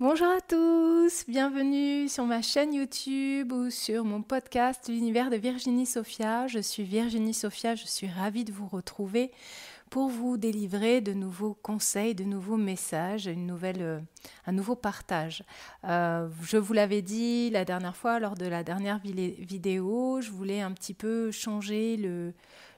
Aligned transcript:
Bonjour 0.00 0.28
à 0.28 0.40
tous, 0.40 1.24
bienvenue 1.26 2.08
sur 2.08 2.24
ma 2.24 2.40
chaîne 2.40 2.72
YouTube 2.72 3.50
ou 3.50 3.68
sur 3.68 4.04
mon 4.04 4.22
podcast 4.22 4.88
L'univers 4.88 5.28
de 5.28 5.34
Virginie 5.34 5.86
Sophia. 5.86 6.46
Je 6.46 6.60
suis 6.60 6.84
Virginie 6.84 7.34
Sophia, 7.34 7.74
je 7.74 7.84
suis 7.84 8.06
ravie 8.06 8.44
de 8.44 8.52
vous 8.52 8.68
retrouver 8.68 9.32
pour 9.90 10.08
vous 10.08 10.36
délivrer 10.36 11.00
de 11.00 11.14
nouveaux 11.14 11.58
conseils, 11.64 12.14
de 12.14 12.22
nouveaux 12.22 12.56
messages, 12.56 13.26
une 13.26 13.44
nouvelle, 13.44 13.82
euh, 13.82 13.98
un 14.46 14.52
nouveau 14.52 14.76
partage. 14.76 15.42
Euh, 15.82 16.28
je 16.42 16.58
vous 16.58 16.74
l'avais 16.74 17.02
dit 17.02 17.50
la 17.50 17.64
dernière 17.64 17.96
fois 17.96 18.20
lors 18.20 18.36
de 18.36 18.46
la 18.46 18.62
dernière 18.62 19.00
vidéo, 19.00 20.20
je 20.20 20.30
voulais 20.30 20.60
un 20.60 20.70
petit 20.70 20.94
peu 20.94 21.32
changer 21.32 21.96
le, 21.96 22.34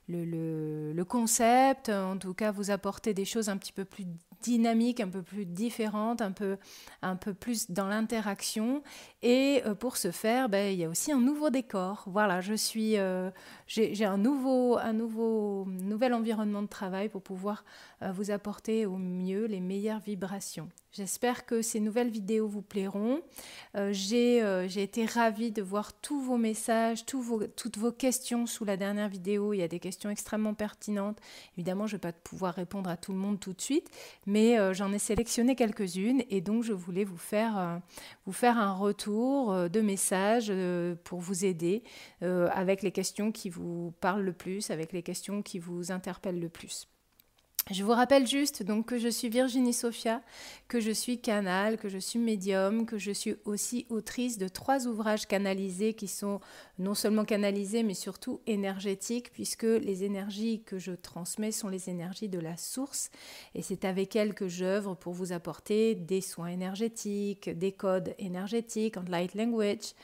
le, 0.09 0.93
le, 0.93 1.05
concept, 1.05 1.89
en 1.89 2.17
tout 2.19 2.35
cas 2.35 2.51
vous 2.51 2.71
apporter 2.71 3.15
des 3.15 3.25
choses 3.25 3.49
un 3.49 3.57
petit 3.57 3.73
peu 3.73 3.85
plus 3.85 4.07
dynamique, 4.43 5.01
un 5.01 5.09
peu 5.09 5.23
plus 5.23 5.47
différente, 5.47 6.23
un 6.23 6.33
peu, 6.33 6.57
un 7.03 7.17
peu 7.17 7.35
plus 7.35 7.71
dans 7.71 7.87
l'interaction. 7.87 8.83
Et 9.23 9.63
euh, 9.67 9.75
pour 9.75 9.97
ce 9.97 10.11
faire, 10.11 10.49
ben, 10.49 10.73
il 10.73 10.79
y 10.79 10.85
a 10.85 10.89
aussi 10.89 11.13
un 11.13 11.21
nouveau 11.21 11.51
décor. 11.51 12.05
Voilà, 12.07 12.41
je 12.41 12.55
suis, 12.55 12.97
euh, 12.97 13.31
j'ai 13.67 14.05
un 14.05 14.19
nouveau, 14.19 14.79
un 14.79 14.93
nouveau, 14.93 15.67
nouvel 15.67 16.15
environnement 16.15 16.63
de 16.63 16.69
travail 16.69 17.09
pour 17.09 17.23
pouvoir 17.23 17.65
euh, 18.03 18.13
vous 18.13 18.31
apporter 18.31 18.87
au 18.87 18.97
mieux 18.97 19.47
les 19.47 19.61
meilleures 19.61 20.01
vibrations. 20.01 20.69
J'espère 20.93 21.47
que 21.47 21.63
ces 21.63 21.79
nouvelles 21.79 22.11
vidéos 22.11 22.49
vous 22.49 22.63
plairont. 22.63 23.21
j'ai 23.93 24.83
été 24.83 25.05
ravie 25.05 25.53
de 25.53 25.63
voir 25.63 25.93
tous 25.93 26.21
vos 26.21 26.37
messages, 26.37 27.07
tous 27.07 27.23
vos, 27.23 27.47
toutes 27.47 27.79
vos 27.79 27.93
questions 27.93 28.45
sous 28.47 28.65
la 28.65 28.77
dernière 28.77 29.09
vidéo. 29.09 29.53
Il 29.53 29.59
y 29.59 29.63
a 29.63 29.69
des 29.69 29.79
extrêmement 30.09 30.55
pertinentes. 30.55 31.19
Évidemment, 31.57 31.87
je 31.87 31.95
ne 31.95 31.97
vais 31.99 32.13
pas 32.13 32.13
pouvoir 32.13 32.55
répondre 32.55 32.89
à 32.89 32.97
tout 32.97 33.13
le 33.13 33.19
monde 33.19 33.39
tout 33.41 33.53
de 33.53 33.61
suite, 33.61 33.91
mais 34.27 34.59
euh, 34.59 34.73
j'en 34.73 34.93
ai 34.93 34.99
sélectionné 34.99 35.57
quelques-unes 35.57 36.23
et 36.31 36.41
donc 36.41 36.63
je 36.63 36.73
voulais 36.73 37.05
vous 37.05 37.19
faire, 37.19 37.59
euh, 37.59 37.77
vous 38.25 38.33
faire 38.33 38.59
un 38.59 38.73
retour 38.73 39.53
euh, 39.53 39.69
de 39.69 39.81
messages 39.81 40.53
pour 41.05 41.21
vous 41.21 41.45
aider 41.45 41.83
avec 42.21 42.83
les 42.83 42.93
questions 42.93 43.33
qui 43.33 43.51
vous 43.51 43.93
parlent 44.01 44.23
le 44.23 44.33
plus, 44.33 44.71
avec 44.71 44.93
les 44.93 45.03
questions 45.03 45.43
qui 45.43 45.59
vous 45.59 45.91
interpellent 45.91 46.41
le 46.41 46.49
plus. 46.49 46.87
Je 47.69 47.85
vous 47.85 47.93
rappelle 47.93 48.27
juste 48.27 48.65
donc 48.65 48.87
que 48.87 48.99
je 48.99 49.09
suis 49.09 49.29
Virginie 49.29 49.73
Sophia, 49.73 50.23
que 50.67 50.81
je 50.81 50.91
suis 50.91 51.21
canal, 51.21 51.77
que 51.77 51.89
je 51.89 51.99
suis 51.99 52.19
médium, 52.19 52.85
que 52.85 52.99
je 52.99 53.13
suis 53.13 53.37
aussi 53.45 53.87
autrice 53.91 54.39
de 54.39 54.49
trois 54.49 54.89
ouvrages 54.89 55.27
canalisés 55.27 55.95
qui 55.95 56.09
sont 56.09 56.41
non 56.81 56.95
seulement 56.95 57.25
canalisés 57.25 57.85
mais 57.85 57.95
surtout 57.95 58.41
énergétiques 58.49 59.31
puisque 59.33 59.63
les 59.63 60.03
énergies 60.03 60.65
que 60.65 60.81
je 60.81 60.91
transmets 60.91 61.53
sont 61.53 61.69
les 61.69 61.89
énergies 61.91 62.29
de 62.29 62.41
la 62.41 62.57
source. 62.57 63.11
Et 63.55 63.63
c'est 63.63 63.85
avec 63.85 64.17
elles 64.17 64.35
que 64.35 64.49
j'œuvre 64.49 64.97
pour 64.97 65.13
vous 65.13 65.33
apporter 65.33 65.95
des 65.95 66.23
soins 66.23 66.49
énergétiques, 66.49 67.51
des 67.51 67.73
codes 67.73 68.17
énergétiques 68.19 68.97
en 68.97 69.05
light 69.09 69.35
language, 69.37 69.95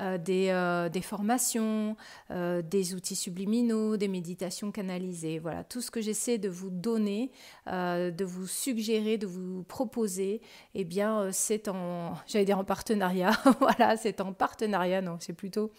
euh, 0.00 0.16
des, 0.16 0.48
euh, 0.48 0.88
des, 0.88 1.02
formations, 1.02 1.96
euh, 2.30 2.62
des 2.62 2.94
outils 2.94 3.14
subliminaux, 3.14 3.98
des 3.98 4.08
méditations 4.08 4.72
canalisées. 4.72 5.38
Voilà, 5.38 5.64
tout 5.64 5.82
ce 5.82 5.90
que 5.90 6.00
j'essaie 6.00 6.38
de 6.38 6.48
vous 6.48 6.70
donner, 6.70 7.30
de 7.66 8.24
vous 8.24 8.46
suggérer, 8.46 9.18
de 9.18 9.26
vous 9.26 9.64
proposer, 9.64 10.40
eh 10.74 10.84
bien, 10.84 11.30
c'est 11.30 11.68
en, 11.68 12.14
j'allais 12.26 12.46
dire 12.46 12.58
en 12.58 12.64
partenariat. 12.64 13.32
voilà, 13.60 13.96
c'est 13.98 14.20
en 14.22 14.32
partenariat. 14.32 15.02
Non, 15.02 15.18
c'est 15.20 15.34
plutôt 15.34 15.70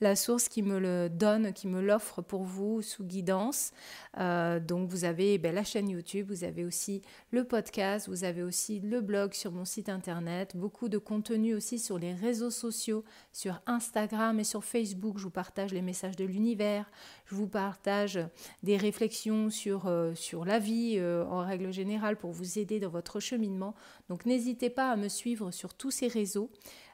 la 0.00 0.14
source 0.14 0.48
qui 0.48 0.62
me 0.62 0.78
le 0.78 1.08
donne, 1.08 1.52
qui 1.52 1.66
me 1.66 1.80
l'offre 1.80 2.22
pour 2.22 2.44
vous 2.44 2.82
sous 2.82 3.04
guidance. 3.04 3.72
donc, 4.16 4.88
vous 4.88 5.04
avez 5.04 5.38
ben, 5.38 5.54
la 5.54 5.64
chaîne 5.64 5.88
YouTube, 5.88 6.28
vous 6.28 6.44
avez 6.44 6.64
aussi 6.64 7.02
le 7.32 7.44
podcast, 7.44 8.08
vous 8.08 8.22
avez 8.24 8.42
aussi 8.42 8.80
le 8.80 9.00
blog 9.00 9.34
sur 9.34 9.50
mon 9.50 9.64
site 9.64 9.88
internet, 9.88 10.56
beaucoup 10.56 10.88
de 10.88 10.98
contenu 10.98 11.54
aussi 11.54 11.78
sur 11.78 11.98
les 11.98 12.14
réseaux 12.14 12.50
sociaux, 12.50 13.04
sur 13.32 13.55
Instagram 13.66 14.38
et 14.40 14.44
sur 14.44 14.64
Facebook, 14.64 15.18
je 15.18 15.24
vous 15.24 15.30
partage 15.30 15.72
les 15.72 15.82
messages 15.82 16.16
de 16.16 16.24
l'univers, 16.24 16.90
je 17.26 17.34
vous 17.34 17.46
partage 17.46 18.18
des 18.62 18.76
réflexions 18.76 19.50
sur, 19.50 19.86
euh, 19.86 20.14
la 20.44 20.58
vie 20.58 20.96
euh, 20.96 21.24
en 21.26 21.44
règle 21.44 21.72
générale 21.72 22.16
pour 22.16 22.32
vous 22.32 22.58
aider 22.58 22.80
dans 22.80 22.88
votre 22.88 23.20
cheminement. 23.20 23.74
Donc 24.08 24.26
n'hésitez 24.26 24.70
pas 24.70 24.90
à 24.90 24.96
me 24.96 25.08
suivre 25.08 25.50
sur 25.50 25.74
tous 25.74 25.90
ces 25.90 26.08
réseaux. 26.08 26.50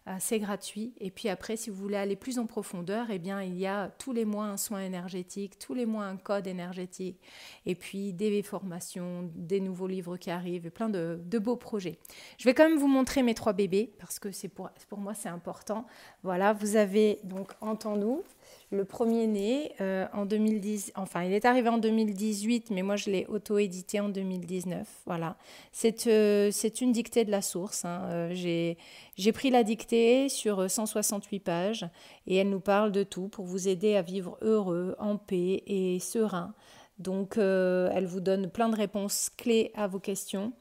Euh, 0.08 0.16
c'est 0.18 0.40
gratuit. 0.40 0.92
Et 0.98 1.10
puis 1.12 1.28
après, 1.28 1.56
si 1.56 1.70
vous 1.70 1.76
voulez 1.76 1.96
aller 1.96 2.16
plus 2.16 2.38
en 2.40 2.46
profondeur, 2.46 3.06
eh 3.10 3.20
bien, 3.20 3.40
il 3.42 3.56
y 3.56 3.66
a 3.66 3.88
tous 3.98 4.12
les 4.12 4.24
mois 4.24 4.46
un 4.46 4.56
soin 4.56 4.80
énergétique, 4.80 5.58
tous 5.60 5.74
les 5.74 5.86
mois 5.86 6.04
un 6.04 6.16
code 6.16 6.48
énergétique, 6.48 7.20
et 7.66 7.76
puis 7.76 8.12
des 8.12 8.42
formations, 8.42 9.30
des 9.34 9.60
nouveaux 9.60 9.86
livres 9.86 10.16
qui 10.16 10.30
arrivent, 10.30 10.66
et 10.66 10.70
plein 10.70 10.88
de, 10.88 11.20
beaux 11.38 11.56
projets. 11.56 11.98
Je 12.38 12.44
vais 12.44 12.54
quand 12.54 12.68
même 12.68 12.78
vous 12.78 12.88
montrer 12.88 13.22
mes 13.22 13.34
trois 13.34 13.52
bébés, 13.52 13.92
parce 13.98 14.18
que 14.18 14.32
c'est 14.32 14.48
pour, 14.48 14.70
pour 14.88 14.98
moi, 14.98 15.14
c'est 15.14 15.28
important. 15.28 15.86
Voilà, 16.24 16.52
vous 16.52 16.74
avez 16.76 17.20
donc 17.22 17.52
Entends-nous, 17.60 18.24
le 18.70 18.84
premier 18.84 19.26
né 19.26 19.72
euh, 19.80 20.06
en 20.14 20.24
2010, 20.24 20.92
enfin 20.96 21.24
il 21.24 21.32
est 21.32 21.44
arrivé 21.44 21.68
en 21.68 21.78
2018, 21.78 22.70
mais 22.70 22.82
moi 22.82 22.96
je 22.96 23.10
l'ai 23.10 23.26
auto-édité 23.26 24.00
en 24.00 24.08
2019. 24.08 24.88
Voilà, 25.06 25.36
c'est 25.72 26.06
euh, 26.06 26.50
c'est 26.50 26.80
une 26.80 26.92
dictée 26.92 27.24
de 27.24 27.30
la 27.30 27.42
source. 27.42 27.84
Hein. 27.84 28.02
Euh, 28.06 28.76
j'ai 29.16 29.32
pris 29.32 29.50
la 29.50 29.62
dictée 29.62 30.28
sur 30.28 30.70
168 30.70 31.40
pages 31.40 31.86
et 32.26 32.36
elle 32.36 32.48
nous 32.48 32.60
parle 32.60 32.92
de 32.92 33.02
tout 33.02 33.28
pour 33.28 33.44
vous 33.44 33.68
aider 33.68 33.94
à 33.94 34.02
vivre 34.02 34.38
heureux, 34.40 34.96
en 34.98 35.16
paix 35.16 35.62
et 35.66 35.98
serein 35.98 36.54
donc, 36.98 37.36
euh, 37.36 37.90
elle 37.92 38.06
vous 38.06 38.20
donne 38.20 38.48
plein 38.50 38.68
de 38.68 38.76
réponses 38.76 39.30
clés 39.36 39.72
à 39.74 39.86
vos 39.86 39.98
questions. 39.98 40.52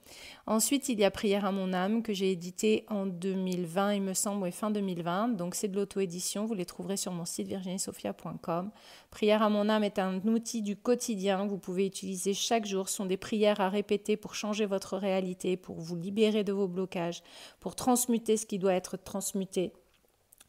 Ensuite, 0.47 0.89
il 0.89 0.99
y 0.99 1.03
a 1.03 1.11
Prière 1.11 1.45
à 1.45 1.51
mon 1.51 1.71
âme 1.73 2.01
que 2.01 2.13
j'ai 2.13 2.31
édité 2.31 2.85
en 2.89 3.05
2020, 3.05 3.93
il 3.93 4.01
me 4.01 4.13
semble, 4.13 4.47
ou 4.47 4.51
fin 4.51 4.71
2020. 4.71 5.29
Donc, 5.29 5.55
c'est 5.55 5.67
de 5.67 5.75
l'auto-édition. 5.75 6.45
Vous 6.45 6.53
les 6.53 6.65
trouverez 6.65 6.97
sur 6.97 7.11
mon 7.11 7.25
site 7.25 7.47
virginiesophia.com. 7.47 8.71
Prière 9.11 9.43
à 9.43 9.49
mon 9.49 9.69
âme 9.69 9.83
est 9.83 9.99
un 9.99 10.19
outil 10.25 10.61
du 10.61 10.75
quotidien 10.75 11.45
vous 11.45 11.57
pouvez 11.57 11.85
utiliser 11.85 12.33
chaque 12.33 12.65
jour. 12.65 12.89
Ce 12.89 12.95
sont 12.95 13.05
des 13.05 13.17
prières 13.17 13.61
à 13.61 13.69
répéter 13.69 14.17
pour 14.17 14.35
changer 14.35 14.65
votre 14.65 14.97
réalité, 14.97 15.57
pour 15.57 15.79
vous 15.79 15.95
libérer 15.95 16.43
de 16.43 16.53
vos 16.53 16.67
blocages, 16.67 17.23
pour 17.59 17.75
transmuter 17.75 18.37
ce 18.37 18.45
qui 18.45 18.59
doit 18.59 18.73
être 18.73 18.97
transmuté 18.97 19.73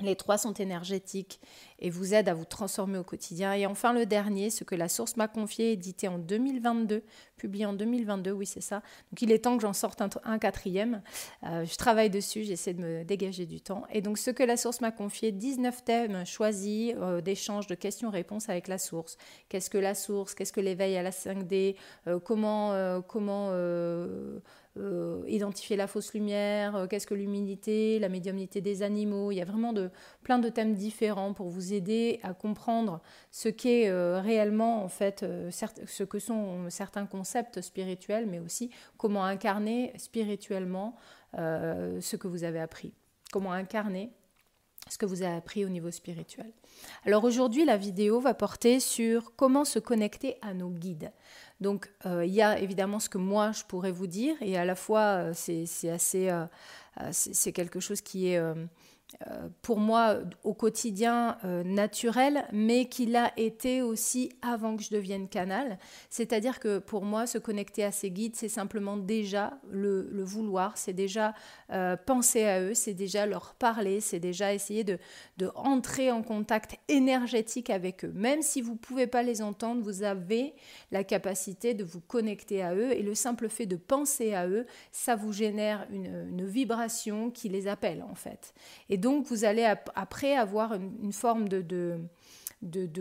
les 0.06 0.16
trois 0.16 0.38
sont 0.38 0.54
énergétiques 0.54 1.40
et 1.78 1.90
vous 1.90 2.14
aident 2.14 2.28
à 2.28 2.34
vous 2.34 2.44
transformer 2.44 2.98
au 2.98 3.04
quotidien. 3.04 3.52
Et 3.54 3.66
enfin, 3.66 3.92
le 3.92 4.06
dernier, 4.06 4.50
ce 4.50 4.64
que 4.64 4.74
la 4.74 4.88
source 4.88 5.16
m'a 5.16 5.28
confié, 5.28 5.72
édité 5.72 6.06
en 6.08 6.18
2022, 6.18 7.02
publié 7.36 7.66
en 7.66 7.72
2022, 7.72 8.30
oui, 8.30 8.46
c'est 8.46 8.60
ça. 8.60 8.76
Donc, 9.10 9.20
il 9.20 9.32
est 9.32 9.40
temps 9.40 9.56
que 9.56 9.62
j'en 9.62 9.72
sorte 9.72 10.00
un, 10.24 10.38
quatrième. 10.38 11.02
Euh, 11.44 11.64
je 11.64 11.76
travaille 11.76 12.08
dessus, 12.08 12.44
j'essaie 12.44 12.72
de 12.72 12.80
me 12.80 13.04
dégager 13.04 13.46
du 13.46 13.60
temps. 13.60 13.84
Et 13.92 14.00
donc, 14.00 14.18
ce 14.18 14.30
que 14.30 14.44
la 14.44 14.56
source 14.56 14.80
m'a 14.80 14.92
confié, 14.92 15.32
19 15.32 15.84
thèmes 15.84 16.24
choisis 16.24 16.94
euh, 16.96 17.20
d'échanges, 17.20 17.66
de 17.66 17.74
questions-réponses 17.74 18.48
avec 18.48 18.68
la 18.68 18.78
source. 18.78 19.16
Qu'est-ce 19.48 19.70
que 19.70 19.78
la 19.78 19.94
source? 19.94 20.34
Qu'est-ce 20.34 20.52
que 20.52 20.60
l'éveil 20.60 20.96
à 20.96 21.02
la 21.02 21.10
5D 21.10 21.74
euh, 22.06 22.20
Comment, 22.20 23.02
comment 23.02 23.50
euh, 24.78 25.22
identifier 25.26 25.76
la 25.76 25.86
fausse 25.86 26.14
lumière, 26.14 26.74
euh, 26.76 26.86
qu'est-ce 26.86 27.06
que 27.06 27.12
l'humidité, 27.12 27.98
la 27.98 28.08
médiumnité 28.08 28.62
des 28.62 28.82
animaux. 28.82 29.30
Il 29.30 29.34
y 29.34 29.42
a 29.42 29.44
vraiment 29.44 29.74
de, 29.74 29.90
plein 30.22 30.38
de 30.38 30.48
thèmes 30.48 30.74
différents 30.74 31.34
pour 31.34 31.50
vous 31.50 31.74
aider 31.74 32.20
à 32.22 32.32
comprendre 32.32 33.02
ce 33.30 33.50
qu'est 33.50 33.90
euh, 33.90 34.18
réellement 34.20 34.82
en 34.82 34.88
fait 34.88 35.26
ce 35.50 36.04
que 36.04 36.18
sont 36.18 36.70
certains 36.70 37.04
concepts 37.04 37.60
spirituels, 37.60 38.26
mais 38.26 38.38
aussi 38.38 38.70
comment 38.96 39.24
incarner 39.24 39.92
spirituellement 39.96 40.96
ce 41.34 42.16
que 42.16 42.28
vous 42.28 42.44
avez 42.44 42.60
appris. 42.60 42.94
Comment 43.30 43.52
incarner 43.52 44.10
ce 44.88 44.98
que 44.98 45.06
vous 45.06 45.22
avez 45.22 45.36
appris 45.36 45.64
au 45.64 45.68
niveau 45.68 45.90
spirituel. 45.90 46.52
Alors 47.04 47.24
aujourd'hui, 47.24 47.64
la 47.64 47.76
vidéo 47.76 48.20
va 48.20 48.34
porter 48.34 48.80
sur 48.80 49.34
comment 49.36 49.64
se 49.64 49.78
connecter 49.78 50.36
à 50.42 50.54
nos 50.54 50.70
guides. 50.70 51.12
Donc 51.60 51.90
euh, 52.06 52.26
il 52.26 52.32
y 52.32 52.42
a 52.42 52.58
évidemment 52.58 52.98
ce 52.98 53.08
que 53.08 53.18
moi 53.18 53.52
je 53.52 53.62
pourrais 53.64 53.92
vous 53.92 54.08
dire 54.08 54.34
et 54.40 54.58
à 54.58 54.64
la 54.64 54.74
fois 54.74 55.00
euh, 55.00 55.32
c'est 55.34 55.90
assez 55.90 56.28
euh, 56.28 56.44
c'est 57.12 57.52
quelque 57.52 57.78
chose 57.78 58.00
qui 58.00 58.28
est 58.28 58.42
pour 59.62 59.78
moi 59.78 60.18
au 60.42 60.54
quotidien 60.54 61.38
euh, 61.44 61.62
naturel, 61.62 62.44
mais 62.52 62.86
qui 62.86 63.06
l'a 63.06 63.32
été 63.36 63.82
aussi 63.82 64.30
avant 64.42 64.76
que 64.76 64.82
je 64.82 64.90
devienne 64.90 65.28
canal. 65.28 65.78
C'est-à-dire 66.10 66.58
que 66.58 66.78
pour 66.78 67.04
moi, 67.04 67.26
se 67.26 67.38
connecter 67.38 67.84
à 67.84 67.92
ces 67.92 68.10
guides, 68.10 68.36
c'est 68.36 68.48
simplement 68.48 68.96
déjà 68.96 69.58
le, 69.70 70.08
vouloir, 70.22 70.78
c'est 70.78 70.92
déjà 70.92 71.34
euh, 71.70 71.96
penser 71.96 72.44
à 72.44 72.60
eux, 72.60 72.74
c'est 72.74 72.94
déjà 72.94 73.26
leur 73.26 73.54
parler, 73.54 74.00
c'est 74.00 74.20
déjà 74.20 74.54
essayer 74.54 74.84
de, 74.84 74.98
entrer 75.54 76.10
en 76.10 76.22
contact 76.22 76.76
énergétique 76.88 77.68
avec 77.68 78.04
eux. 78.04 78.12
Même 78.14 78.42
si 78.42 78.60
vous 78.60 78.72
ne 78.72 78.78
pouvez 78.78 79.06
pas 79.06 79.22
les 79.22 79.42
entendre, 79.42 79.82
vous 79.82 80.02
avez 80.02 80.54
la 80.92 81.02
capacité 81.02 81.74
de 81.74 81.82
vous 81.82 82.00
connecter 82.00 82.62
à 82.62 82.74
eux 82.74 82.92
et 82.92 83.02
le 83.02 83.14
simple 83.14 83.48
fait 83.48 83.66
de 83.66 83.76
penser 83.76 84.34
à 84.34 84.46
eux, 84.46 84.66
ça 84.92 85.16
vous 85.16 85.32
génère 85.32 85.86
une, 85.90 86.28
une 86.30 86.46
vibration 86.46 87.30
qui 87.30 87.48
les 87.48 87.66
appelle 87.66 88.04
en 88.08 88.14
fait. 88.14 88.54
Et 88.88 88.98
donc, 89.02 89.26
vous 89.26 89.44
allez 89.44 89.64
après 89.96 90.36
avoir 90.36 90.74
une, 90.74 91.12
forme 91.12 91.48
de, 91.48 91.60
de, 91.60 91.98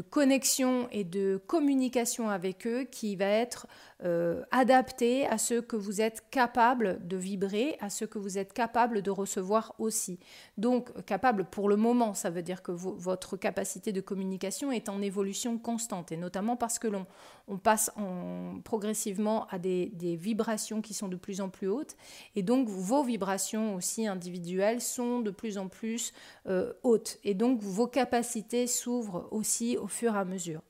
connexion 0.10 0.88
et 0.92 1.04
de 1.04 1.42
communication 1.48 2.30
avec 2.30 2.66
eux 2.66 2.84
qui 2.84 3.16
va 3.16 3.26
être 3.26 3.68
euh, 4.04 4.42
adapté 4.50 5.28
à 5.28 5.38
ce 5.38 5.56
que 5.56 5.76
vous 5.76 6.02
êtes 6.02 6.24
capable 6.32 7.08
de 7.08 7.18
vibrer, 7.18 7.78
à 7.82 7.92
ce 7.92 8.06
que 8.06 8.18
vous 8.18 8.40
êtes 8.40 8.52
capable 8.52 9.04
de 9.04 9.12
recevoir 9.12 9.76
aussi. 9.78 10.18
Donc, 10.58 10.90
capable 11.06 11.46
pour 11.46 11.70
le 11.70 11.76
moment, 11.76 12.16
ça 12.16 12.32
veut 12.32 12.42
dire 12.42 12.64
que 12.64 12.72
votre 12.72 13.38
capacité 13.38 13.92
de 13.92 14.02
communication 14.02 14.72
est 14.72 14.90
en 14.90 15.02
évolution 15.02 15.60
constante, 15.60 16.12
et 16.12 16.18
notamment 16.18 16.56
parce 16.56 16.80
que 16.80 16.88
l'on 16.88 17.06
on 17.48 17.58
passe 17.58 17.92
en, 17.98 18.60
progressivement 18.64 19.46
à 19.48 19.60
des, 19.60 19.92
vibrations 20.16 20.82
qui 20.82 20.94
sont 20.94 21.08
de 21.08 21.16
plus 21.16 21.42
en 21.42 21.50
plus 21.50 21.68
hautes, 21.68 21.96
et 22.36 22.44
donc 22.44 22.70
vos 22.70 23.04
vibrations 23.04 23.76
aussi 23.76 24.08
individuelles 24.08 24.82
sont 24.82 25.20
de 25.20 25.32
plus 25.32 25.58
en 25.58 25.68
plus 25.68 26.14
euh, 26.48 26.74
hautes, 26.84 27.20
et 27.24 27.34
donc 27.34 27.62
vos 27.62 27.88
capacités 27.88 28.68
s'ouvrent 28.68 29.28
aussi 29.32 29.51
au 29.80 29.88
fur 29.88 30.16
et 30.16 30.20
à 30.20 30.26
mesure. 30.26 30.62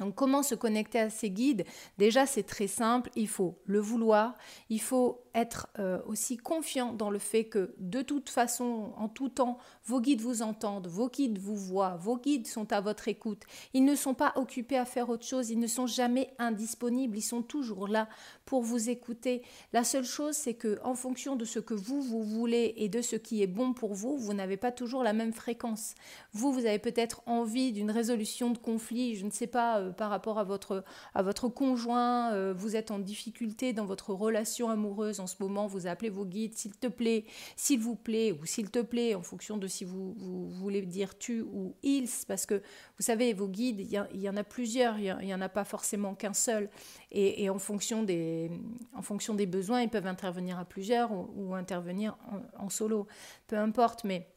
Donc 0.00 0.14
comment 0.14 0.42
se 0.42 0.54
connecter 0.54 0.98
à 0.98 1.10
ces 1.10 1.30
guides? 1.30 1.64
Déjà 1.98 2.26
c'est 2.26 2.42
très 2.42 2.66
simple, 2.66 3.10
il 3.14 3.28
faut 3.28 3.58
le 3.64 3.78
vouloir, 3.78 4.34
il 4.68 4.80
faut 4.80 5.23
être 5.34 5.68
euh, 5.78 5.98
aussi 6.06 6.36
confiant 6.36 6.92
dans 6.92 7.10
le 7.10 7.18
fait 7.18 7.44
que 7.44 7.74
de 7.78 8.02
toute 8.02 8.30
façon, 8.30 8.92
en 8.96 9.08
tout 9.08 9.28
temps, 9.28 9.58
vos 9.84 10.00
guides 10.00 10.20
vous 10.20 10.42
entendent, 10.42 10.86
vos 10.86 11.08
guides 11.08 11.38
vous 11.38 11.56
voient, 11.56 11.96
vos 11.96 12.16
guides 12.16 12.46
sont 12.46 12.72
à 12.72 12.80
votre 12.80 13.08
écoute. 13.08 13.42
Ils 13.72 13.84
ne 13.84 13.94
sont 13.94 14.14
pas 14.14 14.32
occupés 14.36 14.78
à 14.78 14.84
faire 14.84 15.08
autre 15.08 15.26
chose, 15.26 15.50
ils 15.50 15.58
ne 15.58 15.66
sont 15.66 15.86
jamais 15.86 16.32
indisponibles, 16.38 17.16
ils 17.16 17.22
sont 17.22 17.42
toujours 17.42 17.88
là 17.88 18.08
pour 18.44 18.62
vous 18.62 18.90
écouter. 18.90 19.42
La 19.72 19.84
seule 19.84 20.04
chose, 20.04 20.36
c'est 20.36 20.54
que 20.54 20.78
en 20.84 20.94
fonction 20.94 21.36
de 21.36 21.44
ce 21.44 21.58
que 21.58 21.74
vous 21.74 22.00
vous 22.00 22.22
voulez 22.22 22.74
et 22.76 22.88
de 22.88 23.02
ce 23.02 23.16
qui 23.16 23.42
est 23.42 23.48
bon 23.48 23.72
pour 23.72 23.94
vous, 23.94 24.16
vous 24.16 24.34
n'avez 24.34 24.56
pas 24.56 24.72
toujours 24.72 25.02
la 25.02 25.12
même 25.12 25.32
fréquence. 25.32 25.94
Vous, 26.32 26.52
vous 26.52 26.66
avez 26.66 26.78
peut-être 26.78 27.22
envie 27.26 27.72
d'une 27.72 27.90
résolution 27.90 28.50
de 28.50 28.58
conflit, 28.58 29.16
je 29.16 29.24
ne 29.24 29.30
sais 29.30 29.46
pas, 29.46 29.80
euh, 29.80 29.90
par 29.90 30.10
rapport 30.10 30.38
à 30.38 30.44
votre 30.44 30.84
à 31.14 31.22
votre 31.22 31.48
conjoint, 31.48 32.32
euh, 32.32 32.54
vous 32.56 32.76
êtes 32.76 32.90
en 32.90 32.98
difficulté 32.98 33.72
dans 33.72 33.84
votre 33.84 34.12
relation 34.12 34.68
amoureuse 34.70 35.20
en 35.24 35.26
ce 35.26 35.36
moment, 35.40 35.66
vous 35.66 35.86
appelez 35.86 36.10
vos 36.10 36.24
guides, 36.24 36.54
s'il 36.54 36.76
te 36.76 36.86
plaît, 36.86 37.24
s'il 37.56 37.80
vous 37.80 37.96
plaît, 37.96 38.32
ou 38.32 38.44
s'il 38.44 38.70
te 38.70 38.80
plaît, 38.80 39.14
en 39.14 39.22
fonction 39.22 39.56
de 39.56 39.66
si 39.66 39.84
vous, 39.84 40.14
voulez 40.50 40.82
dire 40.82 41.18
tu 41.18 41.40
ou 41.40 41.74
ils, 41.82 42.08
parce 42.28 42.46
que 42.46 42.54
vous 42.54 43.02
savez, 43.02 43.32
vos 43.32 43.48
guides, 43.48 43.80
il 43.80 44.20
y, 44.20 44.28
en 44.28 44.36
a 44.36 44.44
plusieurs, 44.44 44.98
il 44.98 45.16
n'y 45.22 45.34
en 45.34 45.40
a 45.40 45.48
pas 45.48 45.64
forcément 45.64 46.14
qu'un 46.14 46.34
seul, 46.34 46.68
et, 47.10 47.48
en, 47.48 47.58
fonction 47.58 48.02
des, 48.02 48.50
en 48.94 49.02
fonction 49.02 49.34
des 49.34 49.46
besoins, 49.46 49.82
ils 49.82 49.88
peuvent 49.88 50.06
intervenir 50.06 50.58
à 50.58 50.64
plusieurs 50.64 51.10
ou, 51.12 51.54
intervenir 51.54 52.16
en, 52.30 52.64
en 52.66 52.68
solo, 52.68 53.06
peu 53.46 53.56
importe, 53.56 54.04
mais 54.04 54.28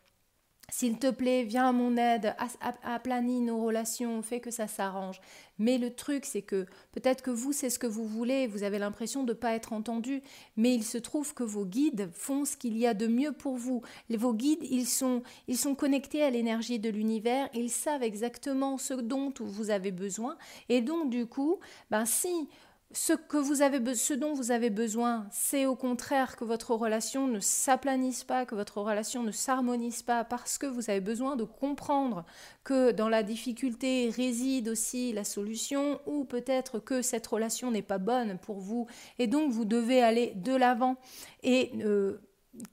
s'il 0.69 0.99
te 0.99 1.09
plaît, 1.09 1.43
viens 1.43 1.69
à 1.69 1.71
mon 1.71 1.95
aide, 1.95 2.35
aplanis 2.83 3.39
nos 3.39 3.63
relations, 3.63 4.21
fais 4.21 4.41
que 4.41 4.51
ça 4.51 4.67
s'arrange. 4.67 5.21
Mais 5.59 5.77
le 5.77 5.95
truc, 5.95 6.25
c'est 6.25 6.41
que 6.41 6.65
peut-être 6.91 7.23
que 7.23 7.31
vous, 7.31 7.53
c'est 7.53 7.69
ce 7.69 7.79
que 7.79 7.87
vous 7.87 8.05
voulez, 8.05 8.47
vous 8.47 8.63
avez 8.63 8.77
l'impression 8.77 9.23
de 9.23 9.31
ne 9.31 9.37
pas 9.37 9.53
être 9.53 9.71
entendu, 9.71 10.21
mais 10.57 10.75
il 10.75 10.83
se 10.83 10.97
trouve 10.97 11.33
que 11.33 11.43
vos 11.43 11.65
guides 11.65 12.09
font 12.11 12.43
ce 12.43 12.57
qu'il 12.57 12.77
y 12.77 12.85
a 12.85 12.93
de 12.93 13.07
mieux 13.07 13.31
pour 13.31 13.55
vous. 13.55 13.81
Vos 14.09 14.33
guides, 14.33 14.63
ils 14.69 14.87
sont, 14.87 15.23
ils 15.47 15.57
sont 15.57 15.73
connectés 15.73 16.21
à 16.21 16.29
l'énergie 16.29 16.79
de 16.79 16.89
l'univers, 16.89 17.47
ils 17.53 17.71
savent 17.71 18.03
exactement 18.03 18.77
ce 18.77 18.93
dont 18.93 19.33
vous 19.39 19.69
avez 19.69 19.91
besoin. 19.91 20.37
Et 20.67 20.81
donc, 20.81 21.09
du 21.09 21.27
coup, 21.27 21.59
ben, 21.91 22.05
si 22.05 22.49
ce, 22.93 23.13
que 23.13 23.37
vous 23.37 23.61
avez, 23.61 23.95
ce 23.95 24.13
dont 24.13 24.33
vous 24.33 24.51
avez 24.51 24.69
besoin, 24.69 25.27
c'est 25.31 25.65
au 25.65 25.75
contraire 25.75 26.37
que 26.37 26.45
votre 26.45 26.73
relation 26.73 27.27
ne 27.27 27.39
s'aplanisse 27.39 28.23
pas, 28.23 28.45
que 28.45 28.55
votre 28.55 28.79
relation 28.81 29.23
ne 29.23 29.31
s'harmonise 29.31 30.03
pas, 30.03 30.23
parce 30.23 30.57
que 30.57 30.65
vous 30.65 30.89
avez 30.89 31.01
besoin 31.01 31.35
de 31.35 31.43
comprendre 31.43 32.25
que 32.63 32.91
dans 32.91 33.09
la 33.09 33.23
difficulté 33.23 34.09
réside 34.09 34.69
aussi 34.69 35.11
la 35.11 35.25
solution, 35.25 35.99
ou 36.05 36.23
peut-être 36.23 36.79
que 36.79 37.01
cette 37.01 37.27
relation 37.27 37.71
n'est 37.71 37.81
pas 37.81 37.97
bonne 37.97 38.37
pour 38.37 38.59
vous, 38.59 38.87
et 39.19 39.27
donc 39.27 39.51
vous 39.51 39.65
devez 39.65 40.01
aller 40.01 40.33
de 40.35 40.55
l'avant. 40.55 40.95
Et 41.43 41.71
euh, 41.83 42.21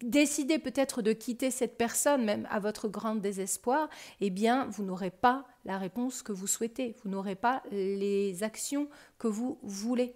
décidez 0.02 0.58
peut-être 0.58 1.02
de 1.02 1.12
quitter 1.12 1.50
cette 1.50 1.76
personne, 1.76 2.24
même 2.24 2.46
à 2.50 2.58
votre 2.58 2.88
grand 2.88 3.16
désespoir, 3.16 3.88
eh 4.20 4.30
bien, 4.30 4.66
vous 4.66 4.84
n'aurez 4.84 5.10
pas 5.10 5.46
la 5.64 5.78
réponse 5.78 6.22
que 6.22 6.32
vous 6.32 6.46
souhaitez, 6.46 6.94
vous 7.02 7.10
n'aurez 7.10 7.34
pas 7.34 7.62
les 7.70 8.42
actions 8.42 8.88
que 9.18 9.28
vous 9.28 9.58
voulez. 9.62 10.14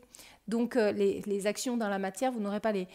Donc 0.49 0.77
euh, 0.77 0.93
les, 0.93 1.47
actions 1.47 1.77
dans 1.77 1.89
la 1.89 1.99
matière, 1.99 2.33
vous 2.33 2.41
n'aurez 2.41 2.61
pas 2.61 2.73
les, 2.73 2.89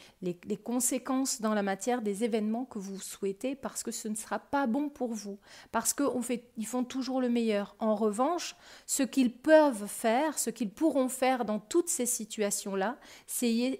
conséquences 0.63 1.39
dans 1.39 1.53
la 1.53 1.63
matière 1.63 2.01
des 2.01 2.23
événements 2.23 2.65
que 2.65 2.79
vous 2.79 2.99
souhaitez 2.99 3.55
parce 3.55 3.83
que 3.83 3.91
ce 3.91 4.07
ne 4.07 4.15
sera 4.15 4.39
pas 4.39 4.67
bon 4.67 4.89
pour 4.89 5.13
vous, 5.13 5.37
parce 5.71 5.93
qu'ils 5.93 6.65
font 6.65 6.83
toujours 6.83 7.21
le 7.21 7.29
meilleur. 7.29 7.75
En 7.79 7.95
revanche, 7.95 8.55
ce 8.87 9.03
qu'ils 9.03 9.31
peuvent 9.31 9.87
faire, 9.87 10.39
ce 10.39 10.49
qu'ils 10.49 10.71
pourront 10.71 11.09
faire 11.09 11.45
dans 11.45 11.59
toutes 11.59 11.89
ces 11.89 12.05
situations-là, 12.05 12.97
c'est 13.27 13.79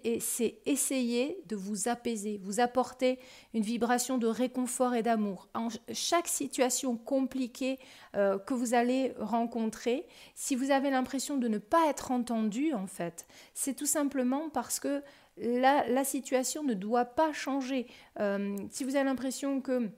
essayer 0.65 1.41
de 1.47 1.55
vous 1.55 1.87
apaiser, 1.87 2.39
vous 2.43 2.59
apporter 2.59 3.19
une 3.53 3.63
vibration 3.63 4.17
de 4.17 4.27
réconfort 4.27 4.93
et 4.93 5.03
d'amour. 5.03 5.49
En 5.55 5.69
chaque 5.91 6.27
situation 6.27 6.95
compliquée 6.95 7.79
euh, 8.15 8.37
que 8.37 8.53
vous 8.53 8.75
allez 8.75 9.13
rencontrer, 9.19 10.05
si 10.35 10.55
vous 10.55 10.69
avez 10.69 10.91
l'impression 10.91 11.37
de 11.37 11.47
ne 11.47 11.57
pas 11.57 11.87
être 11.89 12.11
entendu, 12.11 12.73
en 12.73 12.87
fait, 12.87 13.25
c'est 13.63 13.73
tout 13.73 13.85
simplement 13.85 14.49
parce 14.49 14.79
que 14.79 15.01
la, 15.37 16.03
situation 16.03 16.63
ne 16.63 16.73
doit 16.73 17.05
pas 17.05 17.31
changer. 17.31 17.87
Euh, 18.19 18.57
si 18.69 18.83
vous 18.83 18.95
avez 18.95 19.05
l'impression 19.05 19.61
que 19.61 19.89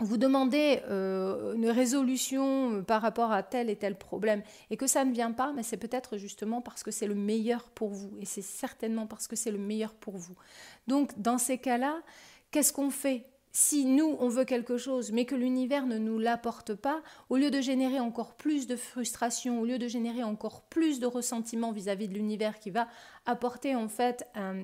vous 0.00 0.16
demandez 0.16 0.80
euh, 0.88 1.54
une 1.54 1.68
résolution 1.68 2.74
euh, 2.74 2.82
par 2.82 3.02
rapport 3.02 3.32
à 3.32 3.42
tel 3.42 3.68
et 3.70 3.76
tel 3.76 3.96
problème 3.96 4.42
et 4.70 4.76
que 4.76 4.86
ça 4.86 5.04
ne 5.04 5.12
vient 5.12 5.32
pas, 5.32 5.52
mais 5.52 5.62
c'est 5.64 5.76
peut-être 5.76 6.16
justement 6.16 6.62
parce 6.62 6.82
que 6.82 6.90
c'est 6.90 7.06
le 7.08 7.14
meilleur 7.14 7.64
pour 7.70 7.90
vous 7.90 8.12
et 8.20 8.24
c'est 8.24 8.42
certainement 8.42 9.06
parce 9.06 9.26
que 9.26 9.36
c'est 9.36 9.50
le 9.50 9.58
meilleur 9.58 9.94
pour 9.94 10.16
vous. 10.16 10.36
Donc 10.86 11.20
dans 11.20 11.38
ces 11.38 11.58
cas-là, 11.58 12.02
qu'est-ce 12.52 12.72
qu'on 12.72 12.90
fait? 12.90 13.26
Si 13.52 13.84
nous, 13.84 14.16
on 14.18 14.28
veut 14.28 14.46
quelque 14.46 14.78
chose, 14.78 15.12
mais 15.12 15.26
que 15.26 15.34
l'univers 15.34 15.86
ne 15.86 15.98
nous 15.98 16.18
l'apporte 16.18 16.74
pas, 16.74 17.02
au 17.28 17.36
lieu 17.36 17.50
de 17.50 17.60
générer 17.60 18.00
encore 18.00 18.34
plus 18.34 18.66
de 18.66 18.76
frustration, 18.76 19.60
au 19.60 19.66
lieu 19.66 19.78
de 19.78 19.88
générer 19.88 20.22
encore 20.22 20.62
plus 20.62 21.00
de 21.00 21.06
ressentiment 21.06 21.70
vis-à-vis 21.70 22.08
de 22.08 22.14
l'univers 22.14 22.58
qui 22.58 22.70
va 22.70 22.88
apporter 23.26 23.76
en 23.76 23.88
fait 23.88 24.26
un, 24.34 24.56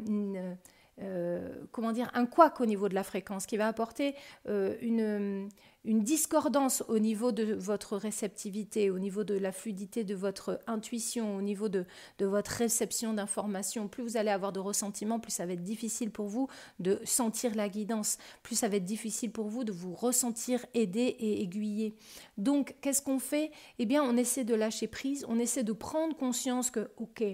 euh, 1.00 1.64
comment 1.70 1.92
dire, 1.92 2.10
un 2.14 2.26
au 2.60 2.66
niveau 2.66 2.88
de 2.88 2.94
la 2.94 3.04
fréquence, 3.04 3.46
qui 3.46 3.56
va 3.56 3.68
apporter 3.68 4.14
euh, 4.48 4.74
une, 4.80 5.48
une 5.88 6.02
discordance 6.02 6.84
au 6.88 6.98
niveau 6.98 7.32
de 7.32 7.54
votre 7.54 7.96
réceptivité, 7.96 8.90
au 8.90 8.98
niveau 8.98 9.24
de 9.24 9.32
la 9.32 9.52
fluidité 9.52 10.04
de 10.04 10.14
votre 10.14 10.60
intuition, 10.66 11.34
au 11.34 11.40
niveau 11.40 11.70
de, 11.70 11.86
votre 12.20 12.50
réception 12.50 13.14
d'informations. 13.14 13.88
Plus 13.88 14.02
vous 14.02 14.16
allez 14.18 14.30
avoir 14.30 14.52
de 14.52 14.60
ressentiments, 14.60 15.18
plus 15.18 15.32
ça 15.32 15.46
va 15.46 15.54
être 15.54 15.62
difficile 15.62 16.10
pour 16.10 16.26
vous 16.26 16.46
de 16.78 17.00
sentir 17.04 17.54
la 17.54 17.70
guidance, 17.70 18.18
plus 18.42 18.54
ça 18.54 18.68
va 18.68 18.76
être 18.76 18.84
difficile 18.84 19.32
pour 19.32 19.48
vous 19.48 19.64
de 19.64 19.72
vous 19.72 19.94
ressentir 19.94 20.66
aidé 20.74 21.00
et 21.00 21.40
aiguillé. 21.40 21.94
Donc, 22.36 22.76
qu'est-ce 22.82 23.00
qu'on 23.00 23.18
fait? 23.18 23.50
Eh 23.78 23.86
bien, 23.86 24.02
on 24.02 24.18
essaie 24.18 24.44
de 24.44 24.54
lâcher 24.54 24.88
prise, 24.88 25.24
on 25.26 25.38
essaie 25.38 25.64
de 25.64 25.72
prendre 25.72 26.14
conscience 26.14 26.70
que, 26.70 26.90
ok, 26.98 27.24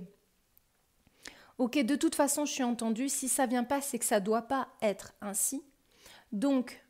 Ok, 1.56 1.78
de 1.78 1.94
toute 1.94 2.16
façon, 2.16 2.46
je 2.46 2.52
suis 2.52 2.64
entendue. 2.64 3.08
Si 3.08 3.28
ça 3.28 3.46
vient 3.46 3.62
pas, 3.62 3.80
c'est 3.80 4.00
que 4.00 4.04
ça 4.04 4.18
doit 4.18 4.42
pas 4.42 4.66
être 4.82 5.12
ainsi. 5.20 5.62
Donc, 6.32 6.83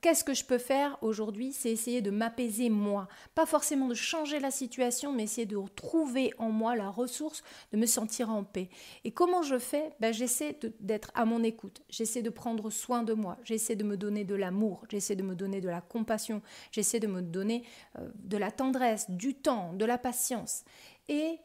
qu'est-ce 0.00 0.24
que 0.24 0.34
je 0.34 0.44
peux 0.44 0.58
faire 0.58 0.98
aujourd'hui? 1.02 1.52
C'est 1.52 1.70
essayer 1.70 2.02
de 2.02 2.10
m'apaiser 2.10 2.70
moi. 2.70 3.08
Pas 3.34 3.46
forcément 3.46 3.88
de 3.88 3.94
changer 3.94 4.40
la 4.40 4.50
situation, 4.50 5.12
mais 5.12 5.24
essayer 5.24 5.46
de 5.46 5.58
trouver 5.76 6.32
en 6.38 6.50
moi 6.50 6.76
la 6.76 6.88
ressource 6.90 7.42
de 7.72 7.78
me 7.78 7.86
sentir 7.86 8.30
en 8.30 8.44
paix. 8.44 8.68
Et 9.04 9.12
comment 9.12 9.42
je 9.42 9.58
fais? 9.58 9.92
Ben, 10.00 10.12
J'essaie 10.12 10.58
d'être 10.80 11.10
à 11.14 11.24
mon 11.24 11.42
écoute. 11.42 11.82
J'essaie 11.88 12.22
de 12.22 12.30
prendre 12.30 12.70
soin 12.70 13.02
de 13.02 13.14
moi. 13.14 13.38
J'essaie 13.44 13.76
de 13.76 13.84
me 13.84 13.96
donner 13.96 14.24
de 14.24 14.34
l'amour. 14.34 14.84
J'essaie 14.90 15.16
de 15.16 15.22
me 15.22 15.34
donner 15.34 15.60
de 15.60 15.68
la 15.68 15.80
compassion. 15.80 16.42
J'essaie 16.70 17.00
de 17.00 17.06
me 17.06 17.22
donner 17.22 17.64
euh, 17.98 18.08
de 18.14 18.36
la 18.36 18.50
tendresse, 18.50 19.10
du 19.10 19.34
temps, 19.34 19.72
de 19.72 19.84
la 19.84 19.98
patience. 19.98 20.64
Et 21.08 21.38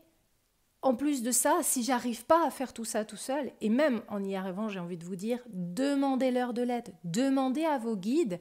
en 0.81 0.95
plus 0.95 1.24
de 1.24 1.31
ça, 1.31 1.57
si 1.62 1.83
j'arrive 1.83 2.25
pas 2.25 2.45
à 2.48 2.51
faire 2.51 2.74
tout 2.74 2.86
ça 2.86 3.03
tout 3.03 3.17
seul, 3.17 3.51
et 3.62 3.69
même 3.69 4.01
en 4.07 4.24
y 4.24 4.36
arrivant, 4.36 4.69
j'ai 4.69 4.79
envie 4.79 4.98
de 4.98 5.05
vous 5.05 5.17
dire, 5.17 5.39
demandez-leur 5.50 6.53
de 6.53 6.62
l'aide, 6.62 6.93
demandez 7.03 7.65
à 7.65 7.77
vos 7.77 7.98
guides 7.98 8.39